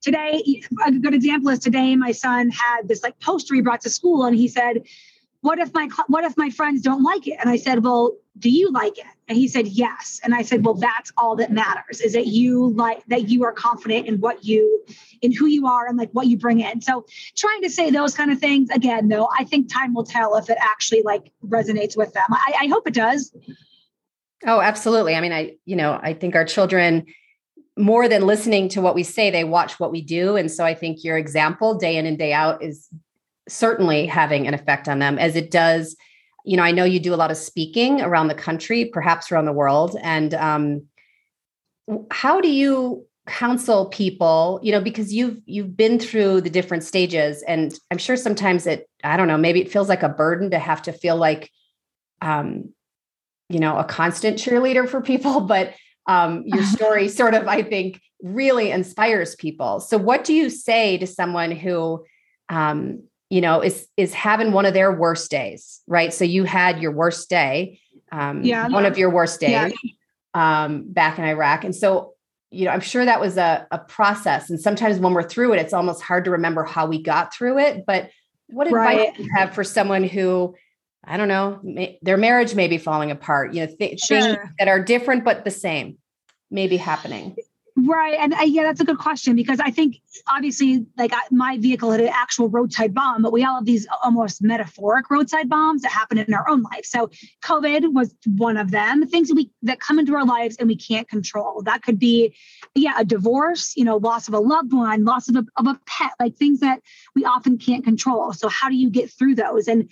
today 0.00 0.60
a 0.86 0.92
good 0.92 1.14
example 1.14 1.50
is 1.50 1.58
today 1.58 1.96
my 1.96 2.12
son 2.12 2.50
had 2.50 2.88
this 2.88 3.02
like 3.02 3.18
poster 3.20 3.54
he 3.54 3.60
brought 3.60 3.80
to 3.80 3.90
school 3.90 4.24
and 4.24 4.36
he 4.36 4.48
said 4.48 4.82
what 5.42 5.58
if 5.58 5.74
my 5.74 5.88
what 6.06 6.24
if 6.24 6.36
my 6.36 6.48
friends 6.50 6.80
don't 6.80 7.02
like 7.02 7.26
it? 7.26 7.36
And 7.38 7.50
i 7.50 7.56
said 7.56 7.84
well 7.84 8.16
do 8.38 8.48
you 8.48 8.70
like 8.72 8.96
it? 8.96 9.04
And 9.28 9.36
he 9.36 9.46
said 9.46 9.66
yes. 9.66 10.20
And 10.24 10.34
i 10.34 10.42
said 10.42 10.64
well 10.64 10.74
that's 10.74 11.12
all 11.16 11.36
that 11.36 11.52
matters 11.52 12.00
is 12.00 12.14
that 12.14 12.28
you 12.28 12.70
like 12.70 13.04
that 13.06 13.28
you 13.28 13.44
are 13.44 13.52
confident 13.52 14.06
in 14.06 14.20
what 14.20 14.44
you 14.44 14.84
in 15.20 15.32
who 15.32 15.46
you 15.46 15.66
are 15.66 15.86
and 15.86 15.98
like 15.98 16.10
what 16.12 16.28
you 16.28 16.38
bring 16.38 16.60
in. 16.60 16.80
So 16.80 17.04
trying 17.36 17.60
to 17.62 17.70
say 17.70 17.90
those 17.90 18.14
kind 18.14 18.32
of 18.32 18.38
things 18.38 18.70
again 18.70 19.08
though 19.08 19.28
i 19.36 19.44
think 19.44 19.70
time 19.70 19.92
will 19.94 20.04
tell 20.04 20.36
if 20.36 20.48
it 20.48 20.58
actually 20.60 21.02
like 21.02 21.30
resonates 21.44 21.96
with 21.96 22.12
them. 22.14 22.26
I, 22.30 22.54
I 22.62 22.66
hope 22.68 22.86
it 22.86 22.94
does. 22.94 23.34
Oh 24.46 24.60
absolutely. 24.60 25.14
I 25.16 25.20
mean 25.20 25.32
i 25.32 25.56
you 25.66 25.76
know 25.76 25.98
i 26.02 26.14
think 26.14 26.36
our 26.36 26.44
children 26.44 27.04
more 27.78 28.06
than 28.06 28.26
listening 28.26 28.68
to 28.68 28.82
what 28.82 28.94
we 28.94 29.02
say 29.02 29.30
they 29.30 29.44
watch 29.44 29.80
what 29.80 29.90
we 29.90 30.02
do. 30.02 30.36
And 30.36 30.50
so 30.52 30.64
i 30.64 30.72
think 30.72 31.02
your 31.02 31.18
example 31.18 31.74
day 31.74 31.96
in 31.96 32.06
and 32.06 32.16
day 32.16 32.32
out 32.32 32.62
is 32.62 32.88
certainly 33.48 34.06
having 34.06 34.46
an 34.46 34.54
effect 34.54 34.88
on 34.88 34.98
them 34.98 35.18
as 35.18 35.36
it 35.36 35.50
does 35.50 35.96
you 36.44 36.56
know 36.56 36.62
i 36.62 36.70
know 36.70 36.84
you 36.84 37.00
do 37.00 37.14
a 37.14 37.16
lot 37.16 37.30
of 37.30 37.36
speaking 37.36 38.00
around 38.00 38.28
the 38.28 38.34
country 38.34 38.84
perhaps 38.84 39.30
around 39.30 39.44
the 39.44 39.52
world 39.52 39.96
and 40.02 40.34
um, 40.34 40.82
how 42.10 42.40
do 42.40 42.48
you 42.48 43.06
counsel 43.26 43.86
people 43.86 44.58
you 44.62 44.72
know 44.72 44.80
because 44.80 45.12
you've 45.12 45.38
you've 45.46 45.76
been 45.76 45.98
through 45.98 46.40
the 46.40 46.50
different 46.50 46.82
stages 46.82 47.42
and 47.44 47.78
i'm 47.90 47.98
sure 47.98 48.16
sometimes 48.16 48.66
it 48.66 48.88
i 49.04 49.16
don't 49.16 49.28
know 49.28 49.38
maybe 49.38 49.60
it 49.60 49.70
feels 49.70 49.88
like 49.88 50.02
a 50.02 50.08
burden 50.08 50.50
to 50.50 50.58
have 50.58 50.82
to 50.82 50.92
feel 50.92 51.16
like 51.16 51.50
um 52.20 52.72
you 53.48 53.60
know 53.60 53.76
a 53.76 53.84
constant 53.84 54.38
cheerleader 54.38 54.88
for 54.88 55.00
people 55.00 55.40
but 55.54 55.74
um 56.06 56.42
your 56.46 56.62
story 56.64 57.08
sort 57.08 57.34
of 57.34 57.46
i 57.46 57.62
think 57.62 58.00
really 58.22 58.70
inspires 58.70 59.34
people. 59.36 59.80
So 59.80 59.98
what 59.98 60.24
do 60.24 60.32
you 60.32 60.48
say 60.48 60.96
to 60.98 61.06
someone 61.06 61.50
who 61.50 62.04
um 62.48 63.02
you 63.32 63.40
know, 63.40 63.62
is 63.62 63.88
is 63.96 64.12
having 64.12 64.52
one 64.52 64.66
of 64.66 64.74
their 64.74 64.92
worst 64.92 65.30
days, 65.30 65.80
right? 65.86 66.12
So 66.12 66.22
you 66.22 66.44
had 66.44 66.82
your 66.82 66.92
worst 66.92 67.30
day, 67.30 67.80
um, 68.12 68.44
yeah, 68.44 68.68
one 68.68 68.84
of 68.84 68.98
your 68.98 69.08
worst 69.08 69.40
days 69.40 69.72
yeah. 70.34 70.64
um, 70.64 70.84
back 70.92 71.18
in 71.18 71.24
Iraq, 71.24 71.64
and 71.64 71.74
so 71.74 72.12
you 72.50 72.66
know, 72.66 72.72
I'm 72.72 72.82
sure 72.82 73.06
that 73.06 73.22
was 73.22 73.38
a, 73.38 73.66
a 73.70 73.78
process. 73.78 74.50
And 74.50 74.60
sometimes 74.60 74.98
when 74.98 75.14
we're 75.14 75.22
through 75.22 75.54
it, 75.54 75.60
it's 75.60 75.72
almost 75.72 76.02
hard 76.02 76.26
to 76.26 76.30
remember 76.32 76.62
how 76.62 76.84
we 76.84 77.02
got 77.02 77.34
through 77.34 77.58
it. 77.60 77.86
But 77.86 78.10
what 78.48 78.66
advice 78.66 78.98
right. 78.98 79.16
do 79.16 79.22
you 79.22 79.30
have 79.34 79.54
for 79.54 79.64
someone 79.64 80.04
who 80.04 80.54
I 81.02 81.16
don't 81.16 81.28
know, 81.28 81.58
may, 81.62 81.98
their 82.02 82.18
marriage 82.18 82.54
may 82.54 82.68
be 82.68 82.76
falling 82.76 83.10
apart, 83.10 83.54
you 83.54 83.64
know, 83.64 83.74
th- 83.74 83.98
sure. 83.98 84.20
things 84.20 84.38
that 84.58 84.68
are 84.68 84.78
different 84.78 85.24
but 85.24 85.46
the 85.46 85.50
same 85.50 85.96
may 86.50 86.68
be 86.68 86.76
happening. 86.76 87.34
Right. 87.74 88.18
And 88.18 88.34
uh, 88.34 88.42
yeah, 88.42 88.64
that's 88.64 88.80
a 88.80 88.84
good 88.84 88.98
question 88.98 89.34
because 89.34 89.58
I 89.58 89.70
think 89.70 89.96
obviously, 90.28 90.84
like 90.98 91.12
I, 91.14 91.20
my 91.30 91.56
vehicle 91.56 91.90
had 91.90 92.00
an 92.00 92.10
actual 92.12 92.50
roadside 92.50 92.92
bomb, 92.92 93.22
but 93.22 93.32
we 93.32 93.44
all 93.44 93.56
have 93.56 93.64
these 93.64 93.86
almost 94.04 94.42
metaphoric 94.42 95.10
roadside 95.10 95.48
bombs 95.48 95.80
that 95.82 95.90
happen 95.90 96.18
in 96.18 96.34
our 96.34 96.46
own 96.50 96.62
life. 96.62 96.84
So 96.84 97.10
COVID 97.42 97.94
was 97.94 98.14
one 98.26 98.58
of 98.58 98.72
them, 98.72 99.06
things 99.06 99.28
that 99.28 99.36
we 99.36 99.50
that 99.62 99.80
come 99.80 99.98
into 99.98 100.14
our 100.14 100.26
lives 100.26 100.56
and 100.56 100.68
we 100.68 100.76
can't 100.76 101.08
control. 101.08 101.62
That 101.62 101.82
could 101.82 101.98
be, 101.98 102.34
yeah, 102.74 102.92
a 102.98 103.06
divorce, 103.06 103.72
you 103.74 103.84
know, 103.84 103.96
loss 103.96 104.28
of 104.28 104.34
a 104.34 104.40
loved 104.40 104.74
one, 104.74 105.04
loss 105.04 105.28
of 105.30 105.36
a, 105.36 105.44
of 105.56 105.66
a 105.66 105.80
pet, 105.86 106.12
like 106.20 106.36
things 106.36 106.60
that 106.60 106.80
we 107.14 107.24
often 107.24 107.56
can't 107.56 107.84
control. 107.84 108.34
So 108.34 108.48
how 108.48 108.68
do 108.68 108.76
you 108.76 108.90
get 108.90 109.10
through 109.10 109.36
those? 109.36 109.66
And 109.66 109.90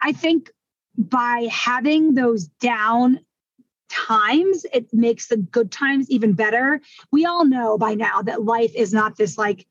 I 0.00 0.12
think 0.12 0.50
by 0.98 1.48
having 1.52 2.14
those 2.14 2.46
down 2.46 3.20
times 3.92 4.64
it 4.72 4.92
makes 4.92 5.28
the 5.28 5.36
good 5.36 5.70
times 5.70 6.10
even 6.10 6.32
better. 6.32 6.80
We 7.10 7.26
all 7.26 7.44
know 7.44 7.78
by 7.78 7.94
now 7.94 8.22
that 8.22 8.44
life 8.44 8.74
is 8.74 8.92
not 8.92 9.16
this 9.16 9.36
like 9.38 9.66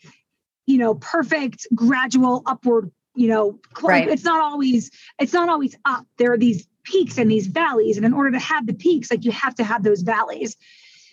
you 0.66 0.78
know 0.78 0.96
perfect 0.96 1.68
gradual 1.74 2.44
upward 2.46 2.92
you 3.16 3.28
know 3.28 3.60
right. 3.82 4.08
it's 4.08 4.24
not 4.24 4.40
always 4.42 4.92
it's 5.20 5.34
not 5.34 5.50
always 5.50 5.76
up. 5.86 6.06
There 6.18 6.32
are 6.34 6.38
these 6.38 6.68
peaks 6.84 7.18
and 7.18 7.30
these 7.30 7.48
valleys 7.48 7.98
and 7.98 8.06
in 8.06 8.14
order 8.14 8.32
to 8.32 8.40
have 8.40 8.66
the 8.66 8.74
peaks 8.74 9.12
like 9.12 9.26
you 9.26 9.32
have 9.32 9.56
to 9.56 9.64
have 9.64 9.84
those 9.84 10.02
valleys. 10.02 10.56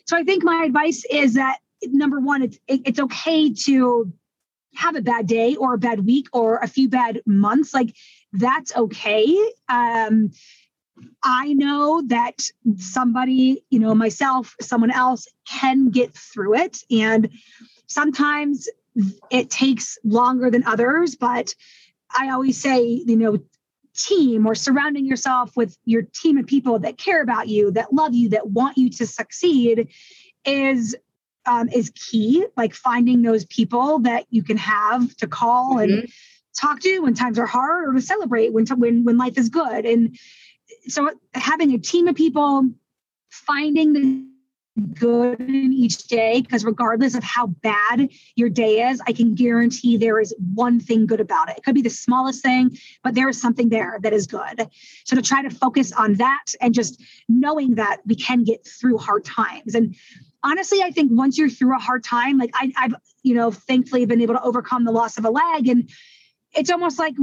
So 0.06 0.16
i 0.16 0.24
think 0.24 0.42
my 0.42 0.64
advice 0.64 1.04
is 1.10 1.34
that 1.34 1.58
number 1.82 2.20
one 2.20 2.42
it's 2.42 2.58
it, 2.66 2.82
it's 2.86 2.98
okay 2.98 3.52
to 3.52 4.12
have 4.74 4.96
a 4.96 5.02
bad 5.02 5.26
day 5.26 5.56
or 5.56 5.74
a 5.74 5.78
bad 5.78 6.06
week 6.06 6.28
or 6.32 6.58
a 6.58 6.68
few 6.68 6.88
bad 6.88 7.20
months. 7.26 7.74
Like 7.74 7.94
that's 8.32 8.74
okay. 8.76 9.36
Um 9.68 10.30
I 11.22 11.52
know 11.52 12.02
that 12.06 12.48
somebody, 12.76 13.64
you 13.70 13.78
know, 13.78 13.94
myself, 13.94 14.54
someone 14.60 14.90
else 14.90 15.26
can 15.48 15.90
get 15.90 16.14
through 16.14 16.56
it. 16.56 16.78
And 16.90 17.30
sometimes 17.86 18.68
it 19.30 19.50
takes 19.50 19.98
longer 20.04 20.50
than 20.50 20.64
others, 20.64 21.14
but 21.14 21.54
I 22.16 22.30
always 22.30 22.60
say, 22.60 22.82
you 22.84 23.16
know, 23.16 23.38
team 23.94 24.46
or 24.46 24.54
surrounding 24.54 25.04
yourself 25.04 25.56
with 25.56 25.76
your 25.84 26.02
team 26.02 26.38
of 26.38 26.46
people 26.46 26.78
that 26.78 26.98
care 26.98 27.20
about 27.20 27.48
you, 27.48 27.70
that 27.72 27.92
love 27.92 28.14
you, 28.14 28.28
that 28.30 28.48
want 28.50 28.78
you 28.78 28.90
to 28.90 29.06
succeed 29.06 29.88
is 30.44 30.96
um, 31.46 31.68
is 31.70 31.90
key. 31.90 32.46
Like 32.56 32.74
finding 32.74 33.22
those 33.22 33.44
people 33.46 34.00
that 34.00 34.26
you 34.30 34.42
can 34.42 34.56
have 34.56 35.16
to 35.16 35.26
call 35.26 35.76
mm-hmm. 35.76 36.00
and 36.00 36.08
talk 36.58 36.80
to 36.80 37.00
when 37.00 37.14
times 37.14 37.38
are 37.38 37.46
hard, 37.46 37.88
or 37.88 37.92
to 37.94 38.00
celebrate 38.00 38.52
when 38.52 38.66
when 38.66 39.04
when 39.04 39.18
life 39.18 39.36
is 39.38 39.48
good. 39.48 39.84
And 39.84 40.16
so 40.86 41.10
having 41.34 41.74
a 41.74 41.78
team 41.78 42.08
of 42.08 42.14
people 42.14 42.68
finding 43.30 43.92
the 43.92 44.24
good 44.94 45.40
in 45.40 45.72
each 45.72 46.04
day 46.04 46.40
because 46.40 46.64
regardless 46.64 47.16
of 47.16 47.24
how 47.24 47.48
bad 47.48 48.08
your 48.36 48.48
day 48.48 48.88
is 48.88 49.02
i 49.08 49.12
can 49.12 49.34
guarantee 49.34 49.96
there 49.96 50.20
is 50.20 50.32
one 50.54 50.78
thing 50.78 51.04
good 51.04 51.20
about 51.20 51.50
it. 51.50 51.58
It 51.58 51.64
could 51.64 51.74
be 51.74 51.82
the 51.82 51.90
smallest 51.90 52.42
thing 52.42 52.78
but 53.02 53.14
there 53.14 53.28
is 53.28 53.40
something 53.40 53.70
there 53.70 53.98
that 54.02 54.12
is 54.12 54.26
good. 54.26 54.68
So 55.04 55.16
to 55.16 55.22
try 55.22 55.42
to 55.42 55.50
focus 55.50 55.92
on 55.92 56.14
that 56.14 56.44
and 56.60 56.72
just 56.72 57.02
knowing 57.28 57.74
that 57.74 57.98
we 58.06 58.14
can 58.14 58.44
get 58.44 58.66
through 58.66 58.98
hard 58.98 59.24
times. 59.24 59.74
And 59.74 59.96
honestly 60.44 60.82
i 60.82 60.90
think 60.90 61.10
once 61.12 61.36
you're 61.36 61.50
through 61.50 61.74
a 61.74 61.80
hard 61.80 62.04
time 62.04 62.38
like 62.38 62.50
I, 62.54 62.72
i've 62.76 62.94
you 63.24 63.34
know 63.34 63.50
thankfully 63.50 64.06
been 64.06 64.20
able 64.20 64.34
to 64.34 64.42
overcome 64.42 64.84
the 64.84 64.92
loss 64.92 65.18
of 65.18 65.24
a 65.24 65.30
leg 65.30 65.66
and 65.66 65.90
it's 66.58 66.70
almost 66.70 66.98
like 66.98 67.14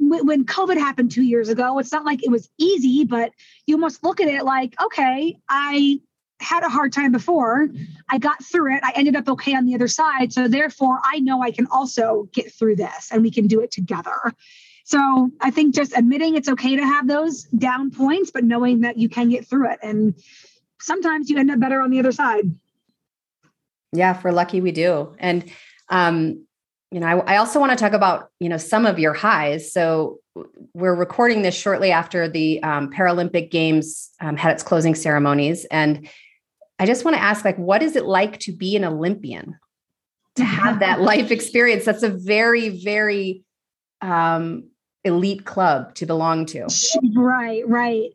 when 0.00 0.44
COVID 0.44 0.76
happened 0.76 1.12
two 1.12 1.22
years 1.22 1.48
ago, 1.48 1.78
it's 1.78 1.92
not 1.92 2.04
like 2.04 2.24
it 2.24 2.30
was 2.30 2.50
easy, 2.58 3.04
but 3.04 3.30
you 3.66 3.76
almost 3.76 4.02
look 4.02 4.20
at 4.20 4.26
it 4.26 4.44
like, 4.44 4.74
okay, 4.82 5.38
I 5.48 6.00
had 6.40 6.64
a 6.64 6.68
hard 6.68 6.92
time 6.92 7.12
before. 7.12 7.68
I 8.08 8.18
got 8.18 8.44
through 8.44 8.74
it. 8.74 8.82
I 8.82 8.92
ended 8.96 9.14
up 9.14 9.28
okay 9.28 9.54
on 9.54 9.66
the 9.66 9.74
other 9.74 9.88
side. 9.88 10.32
So 10.32 10.48
therefore, 10.48 10.98
I 11.04 11.20
know 11.20 11.42
I 11.42 11.52
can 11.52 11.68
also 11.70 12.28
get 12.32 12.52
through 12.52 12.76
this 12.76 13.10
and 13.12 13.22
we 13.22 13.30
can 13.30 13.46
do 13.46 13.60
it 13.60 13.70
together. 13.70 14.34
So 14.84 15.30
I 15.40 15.50
think 15.50 15.74
just 15.74 15.96
admitting 15.96 16.36
it's 16.36 16.48
okay 16.48 16.76
to 16.76 16.82
have 16.84 17.06
those 17.06 17.44
down 17.44 17.90
points, 17.92 18.32
but 18.32 18.44
knowing 18.44 18.80
that 18.80 18.98
you 18.98 19.08
can 19.08 19.28
get 19.28 19.46
through 19.46 19.70
it. 19.70 19.78
And 19.82 20.14
sometimes 20.80 21.30
you 21.30 21.38
end 21.38 21.50
up 21.50 21.60
better 21.60 21.80
on 21.80 21.90
the 21.90 22.00
other 22.00 22.12
side. 22.12 22.52
Yeah, 23.92 24.12
for 24.12 24.32
lucky 24.32 24.60
we 24.60 24.72
do. 24.72 25.14
And 25.18 25.50
um, 25.88 26.46
you 26.90 27.00
know, 27.00 27.06
I, 27.06 27.34
I 27.34 27.36
also 27.38 27.58
want 27.58 27.72
to 27.72 27.76
talk 27.76 27.92
about, 27.92 28.30
you 28.38 28.48
know, 28.48 28.56
some 28.56 28.86
of 28.86 28.98
your 28.98 29.12
highs. 29.12 29.72
So 29.72 30.20
we're 30.74 30.94
recording 30.94 31.42
this 31.42 31.54
shortly 31.54 31.90
after 31.90 32.28
the 32.28 32.62
um, 32.62 32.90
Paralympic 32.90 33.50
Games 33.50 34.10
um, 34.20 34.36
had 34.36 34.52
its 34.52 34.62
closing 34.62 34.94
ceremonies. 34.94 35.64
And 35.66 36.08
I 36.78 36.86
just 36.86 37.04
want 37.04 37.16
to 37.16 37.22
ask, 37.22 37.44
like, 37.44 37.56
what 37.56 37.82
is 37.82 37.96
it 37.96 38.04
like 38.04 38.38
to 38.40 38.52
be 38.52 38.76
an 38.76 38.84
Olympian? 38.84 39.58
To 40.36 40.44
have 40.44 40.80
that 40.80 41.00
life 41.00 41.30
experience? 41.30 41.84
That's 41.84 42.02
a 42.02 42.10
very, 42.10 42.68
very 42.68 43.42
um, 44.00 44.68
elite 45.04 45.44
club 45.44 45.94
to 45.96 46.06
belong 46.06 46.46
to. 46.46 46.68
Right, 47.14 47.66
right. 47.66 48.10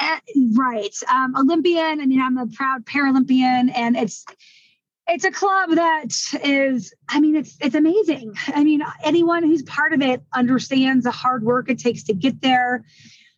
Uh, 0.00 0.18
right. 0.54 0.94
Um, 1.08 1.36
Olympian. 1.36 2.00
I 2.00 2.06
mean, 2.06 2.20
I'm 2.20 2.36
a 2.36 2.48
proud 2.48 2.84
Paralympian, 2.84 3.70
and 3.74 3.96
it's 3.96 4.24
it's 5.06 5.24
a 5.24 5.30
club 5.30 5.70
that 5.70 6.08
is 6.42 6.94
i 7.08 7.20
mean 7.20 7.36
it's 7.36 7.56
it's 7.60 7.74
amazing. 7.74 8.34
I 8.48 8.64
mean 8.64 8.82
anyone 9.02 9.42
who's 9.42 9.62
part 9.62 9.92
of 9.92 10.00
it 10.00 10.22
understands 10.32 11.04
the 11.04 11.10
hard 11.10 11.44
work 11.44 11.68
it 11.68 11.78
takes 11.78 12.04
to 12.04 12.14
get 12.14 12.40
there 12.40 12.84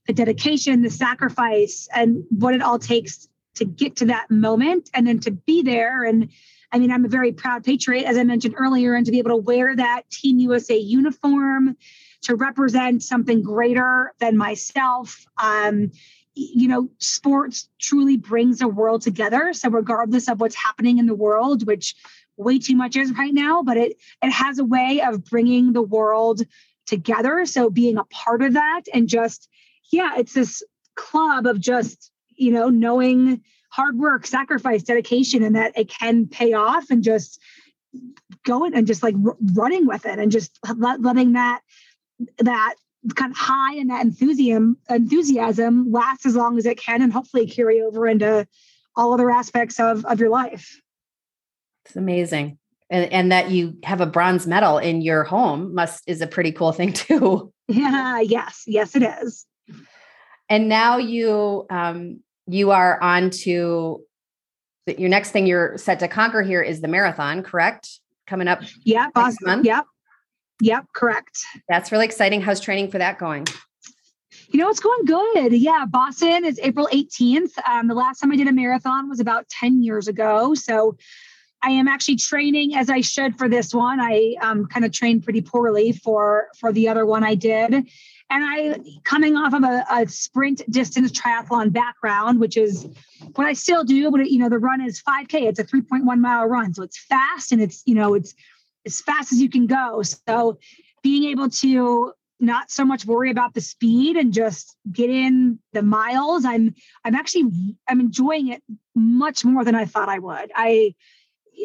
the 0.07 0.13
dedication 0.13 0.83
the 0.83 0.91
sacrifice 0.91 1.89
and 1.95 2.25
what 2.31 2.55
it 2.55 2.63
all 2.63 2.79
takes 2.79 3.29
to 3.57 3.65
get 3.65 3.97
to 3.97 4.07
that 4.07 4.31
moment 4.31 4.91
and 4.95 5.07
then 5.07 5.19
to 5.21 5.31
be 5.31 5.63
there. 5.63 6.05
And 6.05 6.29
i 6.73 6.79
mean 6.79 6.93
i'm 6.93 7.05
a 7.05 7.09
very 7.09 7.33
proud 7.33 7.65
patriot 7.65 8.05
as 8.05 8.17
i 8.17 8.25
mentioned 8.25 8.55
earlier 8.57 8.95
and 8.95 9.07
to 9.07 9.13
be 9.13 9.19
able 9.19 9.31
to 9.31 9.37
wear 9.37 9.75
that 9.75 10.09
team 10.11 10.39
usa 10.39 10.77
uniform 10.77 11.77
to 12.23 12.35
represent 12.35 13.03
something 13.03 13.43
greater 13.43 14.13
than 14.19 14.37
myself 14.37 15.25
um, 15.39 15.93
you 16.37 16.69
know, 16.69 16.89
sports 16.99 17.69
truly 17.81 18.17
brings 18.19 18.59
the 18.59 18.69
world 18.69 19.03
together. 19.03 19.53
So 19.55 19.71
regardless 19.71 20.29
of 20.29 20.39
what's 20.39 20.55
happening 20.55 20.99
in 20.99 21.07
the 21.07 21.15
world, 21.15 21.67
which 21.67 21.95
way 22.37 22.59
too 22.59 22.77
much 22.77 22.95
is 22.95 23.11
right 23.17 23.33
now, 23.33 23.63
but 23.63 23.79
it 23.79 23.97
it 24.23 24.31
has 24.31 24.59
a 24.59 24.65
way 24.65 25.01
of 25.01 25.25
bringing 25.25 25.73
the 25.73 25.83
world 25.83 26.43
together. 26.87 27.47
So 27.47 27.71
being 27.71 27.97
a 27.97 28.05
part 28.05 28.43
of 28.43 28.53
that 28.53 28.83
and 28.93 29.09
just 29.09 29.49
yeah, 29.91 30.13
it's 30.19 30.35
this 30.35 30.63
club 30.95 31.47
of 31.47 31.61
just, 31.61 32.11
you 32.37 32.53
know, 32.53 32.69
knowing 32.69 33.43
hard 33.71 33.99
work, 33.99 34.27
sacrifice, 34.27 34.83
dedication 34.83 35.43
and 35.43 35.57
that 35.57 35.77
it 35.77 35.89
can 35.89 36.27
pay 36.27 36.53
off 36.53 36.91
and 36.91 37.03
just 37.03 37.41
going 38.45 38.75
and 38.75 38.87
just 38.87 39.03
like 39.03 39.15
running 39.55 39.87
with 39.87 40.05
it 40.05 40.19
and 40.19 40.31
just 40.31 40.59
letting 40.77 41.33
that 41.33 41.61
that 42.39 42.75
kind 43.15 43.31
of 43.31 43.37
high 43.37 43.75
and 43.75 43.91
that 43.91 44.05
enthusiasm 44.05 44.79
enthusiasm 44.89 45.91
lasts 45.91 46.27
as 46.27 46.35
long 46.35 46.59
as 46.59 46.67
it 46.67 46.79
can 46.79 47.03
and 47.03 47.13
hopefully 47.13 47.47
carry 47.47 47.81
over 47.81 48.07
into 48.07 48.47
all 48.97 49.13
other 49.13 49.31
aspects 49.31 49.79
of, 49.79 50.05
of 50.07 50.19
your 50.21 50.31
life. 50.31 50.81
It's 51.85 51.97
amazing. 51.97 52.59
And, 52.89 53.13
and 53.13 53.33
that 53.33 53.51
you 53.51 53.77
have 53.83 54.01
a 54.01 54.07
bronze 54.07 54.47
medal 54.47 54.79
in 54.79 55.03
your 55.03 55.25
home 55.25 55.75
must 55.75 56.05
is 56.07 56.21
a 56.21 56.27
pretty 56.27 56.53
cool 56.53 56.73
thing 56.73 56.93
too. 56.95 57.53
Yeah, 57.69 58.21
yes, 58.21 58.63
yes, 58.67 58.95
it 58.95 59.03
is. 59.03 59.45
And 60.49 60.69
now 60.69 60.99
you 60.99 61.67
um 61.71 62.21
you 62.47 62.71
are 62.71 63.03
on 63.03 63.31
to 63.31 64.05
your 64.87 65.09
next 65.09 65.33
thing 65.33 65.47
you're 65.47 65.77
set 65.77 65.99
to 65.99 66.09
conquer 66.09 66.43
here 66.43 66.63
is 66.63 66.81
the 66.81 66.87
marathon, 66.87 67.43
correct? 67.43 68.01
Coming 68.29 68.47
up. 68.47 68.63
Yeah, 68.85 69.09
boston 69.15 69.65
Yep. 69.65 69.85
Yep, 70.61 70.87
correct. 70.95 71.45
That's 71.69 71.93
really 71.93 72.07
exciting. 72.07 72.41
How's 72.41 72.61
training 72.61 72.91
for 72.91 72.99
that 72.99 73.19
going? 73.19 73.47
You 74.49 74.61
know, 74.61 74.69
it's 74.71 74.81
going 74.81 75.05
good. 75.05 75.53
Yeah, 75.53 75.85
Boston 75.89 76.45
is 76.45 76.59
April 76.63 76.89
18th. 76.93 77.53
Um, 77.69 77.89
the 77.89 77.95
last 77.95 78.21
time 78.21 78.33
I 78.33 78.37
did 78.37 78.49
a 78.49 78.53
marathon 78.53 79.09
was 79.09 79.21
about 79.21 79.49
10 79.49 79.83
years 79.83 80.09
ago. 80.09 80.55
So 80.55 80.97
I 81.63 81.71
am 81.71 81.89
actually 81.89 82.17
training 82.17 82.75
as 82.75 82.89
I 82.89 83.01
should 83.01 83.37
for 83.37 83.49
this 83.49 83.75
one. 83.75 83.99
I 84.01 84.37
um, 84.41 84.67
kind 84.67 84.85
of 84.85 84.93
trained 84.93 85.25
pretty 85.25 85.41
poorly 85.41 85.93
for 85.93 86.49
for 86.59 86.73
the 86.73 86.89
other 86.89 87.05
one 87.05 87.25
I 87.25 87.35
did. 87.35 87.75
And 87.75 87.87
I 88.31 88.79
coming 89.05 89.37
off 89.37 89.53
of 89.55 89.63
a, 89.63 89.85
a, 89.91 90.09
sprint 90.09 90.63
distance 90.71 91.13
triathlon 91.13 91.73
background, 91.73 92.41
which 92.41 92.57
is 92.57 92.87
what 93.35 93.47
I 93.47 93.53
still 93.53 93.85
do, 93.85 94.11
but 94.11 94.21
it, 94.21 94.31
you 94.31 94.39
know, 94.39 94.49
the 94.49 94.59
run 94.59 94.81
is 94.81 95.01
5K. 95.01 95.43
It's 95.43 95.61
a 95.61 95.65
3.1 95.65 96.19
mile 96.19 96.47
run. 96.47 96.75
So 96.75 96.83
it's 96.83 96.99
fast 96.99 97.53
and 97.53 97.63
it's, 97.63 97.83
you 97.87 97.95
know, 97.95 98.15
it's 98.15 98.35
as 98.87 99.01
fast 99.01 99.33
as 99.33 99.41
you 99.41 99.51
can 99.51 99.67
go. 99.67 100.03
So 100.03 100.59
being 101.03 101.25
able 101.31 101.51
to 101.51 102.13
not 102.39 102.71
so 102.71 102.85
much 102.85 103.07
worry 103.07 103.31
about 103.31 103.55
the 103.55 103.61
speed 103.61 104.17
and 104.17 104.33
just 104.33 104.77
get 104.93 105.09
in 105.09 105.59
the 105.73 105.81
miles 105.81 106.45
i'm 106.45 106.75
i'm 107.03 107.15
actually 107.15 107.51
i'm 107.89 107.99
enjoying 107.99 108.49
it 108.49 108.63
much 108.95 109.43
more 109.43 109.65
than 109.65 109.75
i 109.75 109.87
thought 109.87 110.11
i 110.11 110.19
would 110.19 110.53
i 110.55 110.95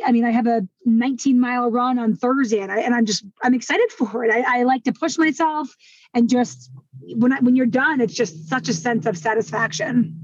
i 0.06 0.14
mean 0.14 0.24
i 0.24 0.30
have 0.30 0.48
a 0.48 0.66
19 0.86 1.38
mile 1.38 1.70
run 1.70 2.00
on 2.00 2.16
thursday 2.16 2.60
and, 2.60 2.72
I, 2.72 2.80
and 2.80 2.96
i'm 2.96 3.06
just 3.06 3.26
i'm 3.44 3.54
excited 3.54 3.92
for 3.92 4.24
it 4.24 4.32
I, 4.32 4.60
I 4.60 4.64
like 4.64 4.86
to 4.86 4.94
push 4.94 5.18
myself 5.18 5.76
and 6.14 6.30
just 6.30 6.72
when 7.16 7.34
I, 7.34 7.40
when 7.40 7.56
you're 7.56 7.66
done, 7.66 8.02
it's 8.02 8.14
just 8.14 8.48
such 8.48 8.70
a 8.70 8.74
sense 8.74 9.06
of 9.06 9.18
satisfaction. 9.18 10.16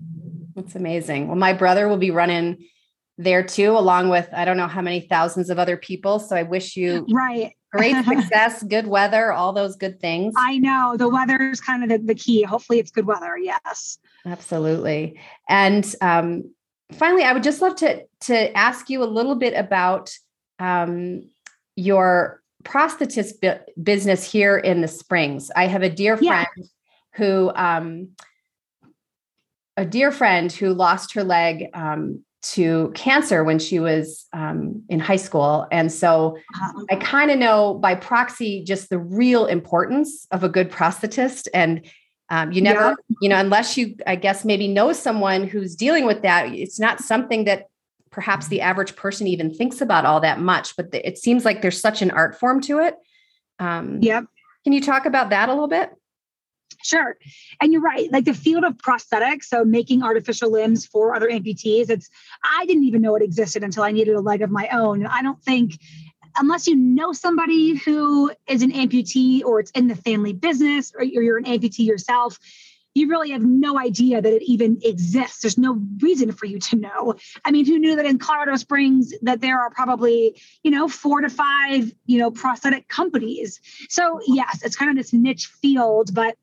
That's 0.55 0.75
amazing. 0.75 1.27
Well, 1.27 1.37
my 1.37 1.53
brother 1.53 1.87
will 1.87 1.97
be 1.97 2.11
running 2.11 2.65
there 3.17 3.43
too, 3.43 3.71
along 3.71 4.09
with 4.09 4.29
I 4.33 4.45
don't 4.45 4.57
know 4.57 4.67
how 4.67 4.81
many 4.81 5.01
thousands 5.01 5.49
of 5.49 5.59
other 5.59 5.77
people. 5.77 6.19
So 6.19 6.35
I 6.35 6.43
wish 6.43 6.75
you 6.75 7.05
right 7.11 7.53
great 7.71 7.95
success, 8.05 8.63
good 8.63 8.87
weather, 8.87 9.31
all 9.31 9.53
those 9.53 9.75
good 9.75 9.99
things. 9.99 10.33
I 10.37 10.57
know 10.57 10.95
the 10.97 11.09
weather 11.09 11.49
is 11.49 11.61
kind 11.61 11.83
of 11.83 11.89
the, 11.89 11.97
the 12.05 12.15
key. 12.15 12.43
Hopefully, 12.43 12.79
it's 12.79 12.91
good 12.91 13.05
weather. 13.05 13.37
Yes, 13.37 13.97
absolutely. 14.25 15.19
And 15.49 15.95
um, 16.01 16.53
finally, 16.93 17.23
I 17.23 17.33
would 17.33 17.43
just 17.43 17.61
love 17.61 17.75
to 17.77 18.03
to 18.21 18.57
ask 18.57 18.89
you 18.89 19.03
a 19.03 19.05
little 19.05 19.35
bit 19.35 19.53
about 19.53 20.11
um, 20.59 21.29
your 21.75 22.41
prosthetist 22.63 23.39
bu- 23.41 23.81
business 23.81 24.29
here 24.29 24.57
in 24.57 24.81
the 24.81 24.87
Springs. 24.87 25.51
I 25.55 25.67
have 25.67 25.83
a 25.83 25.89
dear 25.89 26.17
friend 26.17 26.47
yeah. 26.57 26.63
who. 27.13 27.51
Um, 27.55 28.09
a 29.79 29.85
dear 29.85 30.11
friend 30.11 30.51
who 30.51 30.73
lost 30.73 31.13
her 31.13 31.23
leg 31.23 31.67
um, 31.75 32.23
to 32.41 32.91
cancer 32.93 33.43
when 33.43 33.59
she 33.59 33.79
was 33.79 34.25
um, 34.31 34.83
in 34.89 34.99
high 34.99 35.17
school. 35.17 35.67
And 35.71 35.91
so 35.91 36.37
uh-huh. 36.55 36.85
I 36.91 36.95
kind 36.95 37.31
of 37.31 37.39
know 37.39 37.73
by 37.75 37.95
proxy 37.95 38.63
just 38.63 38.89
the 38.89 38.99
real 38.99 39.45
importance 39.45 40.27
of 40.31 40.43
a 40.43 40.49
good 40.49 40.71
prosthetist. 40.71 41.47
And 41.53 41.89
um, 42.29 42.51
you 42.51 42.61
never, 42.61 42.89
yeah. 42.89 43.15
you 43.21 43.29
know, 43.29 43.37
unless 43.37 43.77
you, 43.77 43.95
I 44.05 44.15
guess, 44.15 44.45
maybe 44.45 44.67
know 44.67 44.93
someone 44.93 45.47
who's 45.47 45.75
dealing 45.75 46.05
with 46.05 46.21
that, 46.21 46.53
it's 46.53 46.79
not 46.79 46.99
something 46.99 47.45
that 47.45 47.67
perhaps 48.11 48.47
the 48.47 48.61
average 48.61 48.95
person 48.95 49.27
even 49.27 49.53
thinks 49.53 49.81
about 49.81 50.05
all 50.05 50.19
that 50.21 50.39
much, 50.39 50.75
but 50.75 50.91
the, 50.91 51.07
it 51.07 51.17
seems 51.17 51.45
like 51.45 51.61
there's 51.61 51.79
such 51.79 52.01
an 52.01 52.11
art 52.11 52.39
form 52.39 52.61
to 52.61 52.79
it. 52.79 52.95
Um, 53.59 53.99
yep. 54.01 54.25
Can 54.63 54.73
you 54.73 54.81
talk 54.81 55.05
about 55.05 55.29
that 55.29 55.49
a 55.49 55.53
little 55.53 55.67
bit? 55.67 55.91
Sure. 56.83 57.17
And 57.61 57.73
you're 57.73 57.81
right. 57.81 58.11
Like 58.11 58.25
the 58.25 58.33
field 58.33 58.63
of 58.63 58.77
prosthetics, 58.77 59.45
so 59.45 59.65
making 59.65 60.03
artificial 60.03 60.51
limbs 60.51 60.85
for 60.85 61.15
other 61.15 61.29
amputees, 61.29 61.89
it's, 61.89 62.09
I 62.43 62.65
didn't 62.65 62.83
even 62.83 63.01
know 63.01 63.15
it 63.15 63.23
existed 63.23 63.63
until 63.63 63.83
I 63.83 63.91
needed 63.91 64.15
a 64.15 64.21
leg 64.21 64.41
of 64.41 64.51
my 64.51 64.67
own. 64.69 65.05
I 65.05 65.21
don't 65.21 65.41
think, 65.43 65.79
unless 66.37 66.67
you 66.67 66.75
know 66.75 67.13
somebody 67.13 67.75
who 67.75 68.31
is 68.47 68.61
an 68.61 68.71
amputee 68.71 69.43
or 69.43 69.59
it's 69.59 69.71
in 69.71 69.87
the 69.87 69.95
family 69.95 70.33
business 70.33 70.93
or 70.95 71.03
you're 71.03 71.37
an 71.37 71.45
amputee 71.45 71.85
yourself, 71.85 72.37
you 72.93 73.07
really 73.07 73.29
have 73.29 73.43
no 73.43 73.77
idea 73.77 74.21
that 74.21 74.33
it 74.33 74.41
even 74.43 74.79
exists. 74.83 75.41
There's 75.41 75.57
no 75.57 75.79
reason 76.01 76.31
for 76.31 76.47
you 76.47 76.57
to 76.59 76.75
know. 76.75 77.15
I 77.45 77.51
mean, 77.51 77.65
who 77.65 77.77
knew 77.77 77.95
that 77.95 78.07
in 78.07 78.17
Colorado 78.17 78.55
Springs 78.55 79.13
that 79.21 79.39
there 79.39 79.59
are 79.59 79.69
probably, 79.69 80.41
you 80.63 80.71
know, 80.71 80.87
four 80.87 81.21
to 81.21 81.29
five, 81.29 81.91
you 82.07 82.17
know, 82.17 82.31
prosthetic 82.31 82.87
companies. 82.87 83.61
So 83.89 84.19
yes, 84.25 84.63
it's 84.63 84.75
kind 84.75 84.89
of 84.89 84.97
this 84.97 85.13
niche 85.13 85.45
field, 85.61 86.13
but 86.13 86.37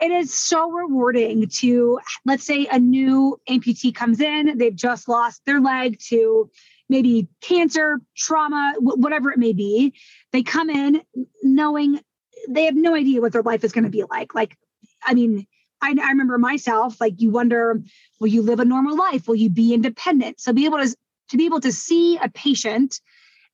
it 0.00 0.10
is 0.10 0.38
so 0.38 0.70
rewarding 0.70 1.48
to 1.48 1.98
let's 2.24 2.44
say 2.44 2.66
a 2.70 2.78
new 2.78 3.38
amputee 3.48 3.94
comes 3.94 4.20
in, 4.20 4.58
they've 4.58 4.74
just 4.74 5.08
lost 5.08 5.42
their 5.46 5.60
leg 5.60 5.98
to 6.08 6.50
maybe 6.88 7.28
cancer, 7.40 8.00
trauma, 8.16 8.74
whatever 8.78 9.30
it 9.32 9.38
may 9.38 9.52
be. 9.52 9.94
They 10.32 10.42
come 10.42 10.70
in 10.70 11.02
knowing 11.42 12.00
they 12.48 12.64
have 12.64 12.76
no 12.76 12.94
idea 12.94 13.20
what 13.20 13.32
their 13.32 13.42
life 13.42 13.64
is 13.64 13.72
going 13.72 13.84
to 13.84 13.90
be 13.90 14.04
like. 14.08 14.34
Like, 14.34 14.56
I 15.04 15.14
mean, 15.14 15.46
I, 15.82 15.94
I 16.00 16.08
remember 16.08 16.38
myself, 16.38 17.00
like 17.00 17.20
you 17.20 17.30
wonder, 17.30 17.82
will 18.20 18.28
you 18.28 18.42
live 18.42 18.60
a 18.60 18.64
normal 18.64 18.96
life? 18.96 19.26
Will 19.26 19.34
you 19.34 19.50
be 19.50 19.74
independent? 19.74 20.40
So 20.40 20.52
be 20.52 20.64
able 20.64 20.78
to, 20.78 20.94
to 21.30 21.36
be 21.36 21.46
able 21.46 21.60
to 21.60 21.72
see 21.72 22.18
a 22.18 22.28
patient 22.28 23.00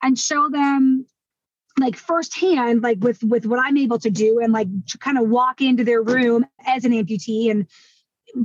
and 0.03 0.19
show 0.19 0.49
them 0.51 1.07
like 1.79 1.97
firsthand, 1.97 2.83
like 2.83 2.99
with 3.01 3.23
with 3.23 3.47
what 3.47 3.61
I'm 3.63 3.77
able 3.77 3.99
to 4.01 4.11
do, 4.11 4.41
and 4.41 4.53
like 4.53 4.69
kind 5.01 5.19
of 5.19 5.29
walk 5.29 5.61
into 5.61 5.85
their 5.85 6.03
room 6.03 6.47
as 6.67 6.85
an 6.85 6.93
amputee 6.93 7.51
and 7.51 7.67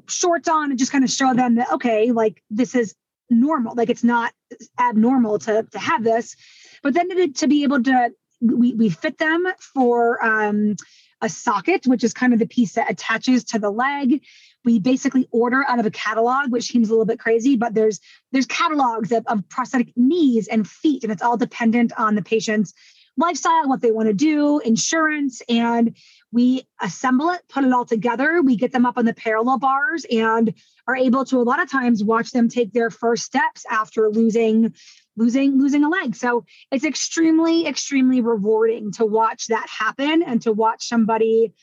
shorts 0.07 0.47
on 0.47 0.69
and 0.69 0.79
just 0.79 0.91
kind 0.91 1.03
of 1.03 1.09
show 1.09 1.33
them 1.33 1.55
that 1.55 1.71
okay, 1.73 2.11
like 2.11 2.41
this 2.49 2.75
is 2.75 2.95
normal, 3.29 3.75
like 3.75 3.89
it's 3.89 4.03
not 4.03 4.33
abnormal 4.79 5.39
to 5.39 5.63
to 5.71 5.79
have 5.79 6.03
this, 6.03 6.35
but 6.83 6.93
then 6.93 7.09
to, 7.09 7.27
to 7.29 7.47
be 7.47 7.63
able 7.63 7.83
to 7.83 8.11
we 8.41 8.73
we 8.73 8.89
fit 8.89 9.17
them 9.17 9.45
for 9.73 10.23
um, 10.23 10.75
a 11.21 11.29
socket, 11.29 11.87
which 11.87 12.03
is 12.03 12.13
kind 12.13 12.33
of 12.33 12.39
the 12.39 12.47
piece 12.47 12.73
that 12.73 12.89
attaches 12.89 13.43
to 13.45 13.59
the 13.59 13.71
leg. 13.71 14.23
We 14.63 14.79
basically 14.79 15.27
order 15.31 15.63
out 15.67 15.79
of 15.79 15.85
a 15.85 15.91
catalog, 15.91 16.51
which 16.51 16.65
seems 16.65 16.89
a 16.89 16.91
little 16.91 17.05
bit 17.05 17.19
crazy, 17.19 17.55
but 17.55 17.73
there's 17.73 17.99
there's 18.31 18.45
catalogs 18.45 19.11
of, 19.11 19.25
of 19.27 19.47
prosthetic 19.49 19.93
knees 19.95 20.47
and 20.47 20.67
feet, 20.67 21.03
and 21.03 21.11
it's 21.11 21.21
all 21.21 21.37
dependent 21.37 21.93
on 21.97 22.15
the 22.15 22.21
patient's 22.21 22.73
lifestyle, 23.17 23.67
what 23.67 23.81
they 23.81 23.91
want 23.91 24.07
to 24.07 24.13
do, 24.13 24.59
insurance, 24.59 25.41
and 25.49 25.97
we 26.31 26.67
assemble 26.81 27.31
it, 27.31 27.41
put 27.49 27.63
it 27.63 27.73
all 27.73 27.85
together. 27.85 28.41
We 28.41 28.55
get 28.55 28.71
them 28.71 28.85
up 28.85 28.97
on 28.97 29.05
the 29.05 29.13
parallel 29.13 29.59
bars 29.59 30.05
and 30.09 30.53
are 30.87 30.95
able 30.95 31.25
to 31.25 31.37
a 31.37 31.43
lot 31.43 31.61
of 31.61 31.69
times 31.69 32.03
watch 32.03 32.31
them 32.31 32.47
take 32.47 32.73
their 32.73 32.89
first 32.89 33.23
steps 33.23 33.65
after 33.69 34.09
losing 34.09 34.73
losing 35.15 35.57
losing 35.57 35.83
a 35.83 35.89
leg. 35.89 36.15
So 36.15 36.45
it's 36.71 36.85
extremely 36.85 37.65
extremely 37.65 38.21
rewarding 38.21 38.91
to 38.93 39.05
watch 39.05 39.47
that 39.47 39.67
happen 39.67 40.21
and 40.21 40.41
to 40.43 40.51
watch 40.51 40.87
somebody 40.87 41.53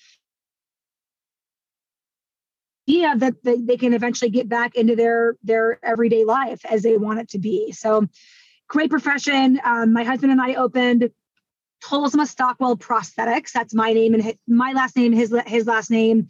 yeah 2.87 3.15
that 3.17 3.43
they, 3.43 3.57
they 3.57 3.77
can 3.77 3.95
eventually 3.95 4.31
get 4.31 4.49
back 4.49 4.75
into 4.75 4.97
their 4.97 5.37
their 5.43 5.79
everyday 5.83 6.25
life 6.25 6.65
as 6.67 6.83
they 6.83 6.97
want 6.97 7.21
it 7.21 7.29
to 7.31 7.39
be 7.39 7.73
so 7.73 8.07
great 8.69 8.91
profession 8.91 9.61
um, 9.65 9.93
my 9.93 10.05
husband 10.05 10.33
and 10.33 10.41
i 10.41 10.55
opened 10.55 11.11
Tolsma 11.85 12.27
Stockwell 12.27 12.77
Prosthetics. 12.77 13.53
That's 13.53 13.75
my 13.75 13.93
name 13.93 14.15
and 14.15 14.23
his, 14.23 14.35
my 14.47 14.73
last 14.73 14.97
name, 14.97 15.13
his 15.13 15.35
his 15.47 15.67
last 15.67 15.91
name. 15.91 16.29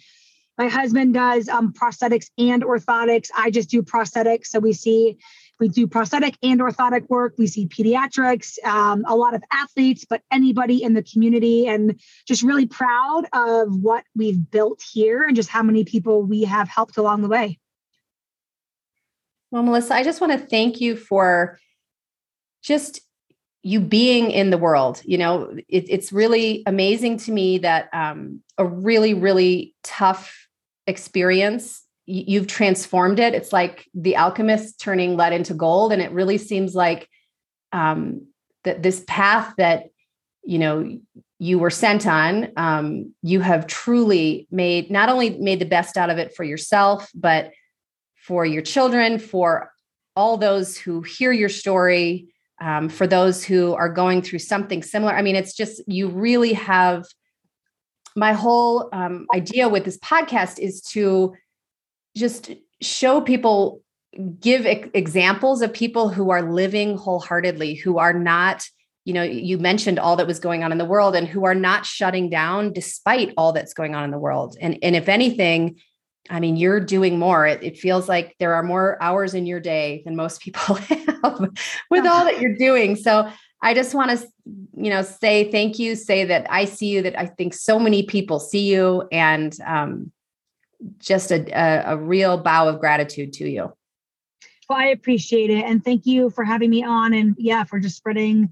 My 0.59 0.69
husband 0.69 1.15
does 1.15 1.49
um, 1.49 1.73
prosthetics 1.73 2.27
and 2.39 2.63
orthotics. 2.63 3.29
I 3.37 3.51
just 3.51 3.71
do 3.71 3.83
prosthetics. 3.83 4.47
So 4.47 4.61
we 4.61 4.73
see 4.73 5.19
we 5.61 5.69
do 5.69 5.87
prosthetic 5.87 6.37
and 6.43 6.61
orthotic 6.61 7.09
work. 7.09 7.35
We 7.39 7.47
see 7.47 7.67
pediatrics, 7.67 8.63
um, 8.65 9.05
a 9.07 9.15
lot 9.15 9.35
of 9.35 9.43
athletes, 9.53 10.05
but 10.09 10.21
anybody 10.33 10.83
in 10.83 10.95
the 10.95 11.03
community, 11.03 11.69
and 11.69 12.01
just 12.27 12.43
really 12.43 12.67
proud 12.67 13.23
of 13.33 13.77
what 13.77 14.05
we've 14.17 14.51
built 14.51 14.83
here 14.93 15.23
and 15.23 15.37
just 15.37 15.49
how 15.49 15.63
many 15.63 15.85
people 15.85 16.23
we 16.23 16.45
have 16.45 16.69
helped 16.69 16.97
along 16.97 17.23
the 17.23 17.29
way. 17.29 17.59
Well, 19.51 19.63
Melissa, 19.63 19.95
I 19.95 20.03
just 20.03 20.21
want 20.21 20.33
to 20.33 20.47
thank 20.47 20.81
you 20.81 20.97
for 20.97 21.59
just 22.63 23.01
you 23.65 23.81
being 23.81 24.31
in 24.31 24.51
the 24.51 24.59
world 24.59 25.01
you 25.05 25.19
know 25.19 25.51
it, 25.69 25.87
it's 25.89 26.13
really 26.13 26.63
amazing 26.67 27.17
to 27.17 27.33
me 27.33 27.59
that 27.59 27.89
um, 27.93 28.41
a 28.59 28.65
really 28.65 29.15
really 29.15 29.75
tough 29.83 30.49
experience 30.87 31.85
you've 32.07 32.47
transformed 32.47 33.19
it. 33.19 33.35
It's 33.35 33.53
like 33.53 33.89
the 33.95 34.17
alchemist 34.17 34.81
turning 34.81 35.17
lead 35.17 35.33
into 35.33 35.55
gold 35.55 35.93
and 35.93 36.03
it 36.03 36.13
really 36.13 36.39
seems 36.39 36.75
like 36.75 37.09
um, 37.73 38.27
that 38.65 38.83
this 38.83 39.03
path 39.07 39.55
that 39.59 39.87
you 40.43 40.59
know 40.59 40.99
you 41.39 41.59
were 41.59 41.71
sent 41.71 42.07
on 42.07 42.51
um, 42.57 43.15
you 43.23 43.41
have 43.41 43.67
truly 43.67 44.47
made 44.51 44.91
not 44.91 45.09
only 45.09 45.31
made 45.39 45.59
the 45.59 45.65
best 45.65 45.97
out 45.97 46.11
of 46.11 46.19
it 46.19 46.35
for 46.37 46.45
yourself 46.45 47.11
but 47.15 47.51
for 48.15 48.45
your 48.45 48.63
children 48.63 49.19
for 49.19 49.73
all 50.15 50.37
those 50.37 50.77
who 50.77 51.01
hear 51.01 51.33
your 51.33 51.49
story 51.49 52.29
um, 52.61 52.89
for 52.89 53.07
those 53.07 53.45
who 53.45 53.75
are 53.75 53.89
going 53.89 54.23
through 54.23 54.39
something 54.39 54.83
similar. 54.83 55.13
I 55.13 55.23
mean, 55.23 55.37
it's 55.37 55.55
just, 55.55 55.83
you 55.87 56.09
really 56.09 56.53
have 56.53 57.05
my 58.17 58.33
whole 58.33 58.89
um, 58.93 59.27
idea 59.35 59.69
with 59.69 59.85
this 59.85 59.99
podcast 59.99 60.59
is 60.59 60.81
to 60.83 61.35
just 62.17 62.53
show 62.81 63.21
people, 63.21 63.83
give 64.41 64.67
e- 64.67 64.91
examples 64.95 65.63
of 65.63 65.73
people 65.73 66.09
who 66.09 66.31
are 66.31 66.43
living 66.43 66.97
wholeheartedly, 66.97 67.75
who 67.75 67.99
are 67.99 68.13
not, 68.13 68.65
you 69.05 69.13
know, 69.13 69.25
you 69.25 69.59
mentioned 69.59 69.99
all 69.99 70.17
that 70.17 70.29
was 70.29 70.39
going 70.39 70.63
on 70.63 70.71
in 70.71 70.79
the 70.79 70.85
world 70.85 71.17
and 71.17 71.27
who 71.27 71.45
are 71.45 71.57
not 71.57 71.85
shutting 71.85 72.31
down 72.31 72.73
despite 72.73 73.35
all 73.37 73.53
that's 73.53 73.75
going 73.75 73.95
on 73.95 74.05
in 74.05 74.11
the 74.13 74.19
world. 74.19 74.57
And, 74.61 74.79
and 74.81 74.95
if 74.95 75.09
anything, 75.09 75.81
I 76.31 76.41
mean, 76.41 76.57
you're 76.57 76.81
doing 76.81 77.19
more. 77.19 77.47
It, 77.47 77.63
it, 77.63 77.79
feels 77.79 78.09
like 78.09 78.35
there 78.39 78.55
are 78.55 78.63
more 78.63 78.97
hours 79.03 79.35
in 79.35 79.45
your 79.45 79.61
day 79.61 80.03
than 80.05 80.17
most 80.17 80.41
people 80.41 80.75
have 80.77 81.51
with 81.91 82.07
all 82.07 82.25
that 82.25 82.41
you're 82.41 82.57
doing. 82.57 82.97
So 82.97 83.31
I 83.61 83.75
just 83.75 83.95
want 83.95 84.19
to, 84.19 84.27
you 84.75 84.91
know, 84.91 85.03
say 85.03 85.51
thank 85.51 85.79
you, 85.79 85.97
say 85.97 86.25
that 86.25 86.47
I 86.51 86.65
see 86.65 86.89
you, 86.89 87.03
that 87.03 87.19
I 87.19 87.27
think 87.27 87.53
so 87.55 87.79
many 87.79 88.03
people 88.05 88.41
see 88.41 88.73
you, 88.73 89.07
and 89.13 89.55
um, 89.67 90.13
just 90.99 91.31
a, 91.31 91.47
a, 91.53 91.95
a 91.95 91.97
real 91.97 92.39
bow 92.39 92.69
of 92.69 92.81
gratitude 92.81 93.33
to 93.35 93.49
you. 93.49 93.73
Well, 94.69 94.79
I 94.79 94.87
appreciate 94.87 95.51
it. 95.51 95.65
And 95.65 95.85
thank 95.85 96.07
you 96.07 96.31
for 96.31 96.45
having 96.45 96.71
me 96.71 96.85
on 96.85 97.13
and 97.13 97.35
yeah, 97.39 97.65
for 97.65 97.79
just 97.79 97.97
spreading 97.97 98.51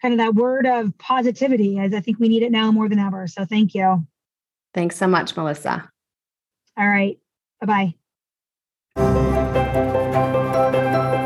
kind 0.00 0.14
of 0.14 0.18
that 0.18 0.34
word 0.34 0.66
of 0.66 0.96
positivity 0.98 1.78
as 1.78 1.94
I 1.94 2.00
think 2.00 2.18
we 2.18 2.28
need 2.28 2.42
it 2.42 2.52
now 2.52 2.70
more 2.70 2.88
than 2.88 2.98
ever. 2.98 3.26
So 3.26 3.44
thank 3.44 3.74
you. 3.74 4.06
Thanks 4.74 4.96
so 4.96 5.06
much, 5.06 5.36
Melissa. 5.36 5.90
All 6.78 6.88
right. 6.88 7.18
Bye 7.60 7.94
bye. 8.94 11.24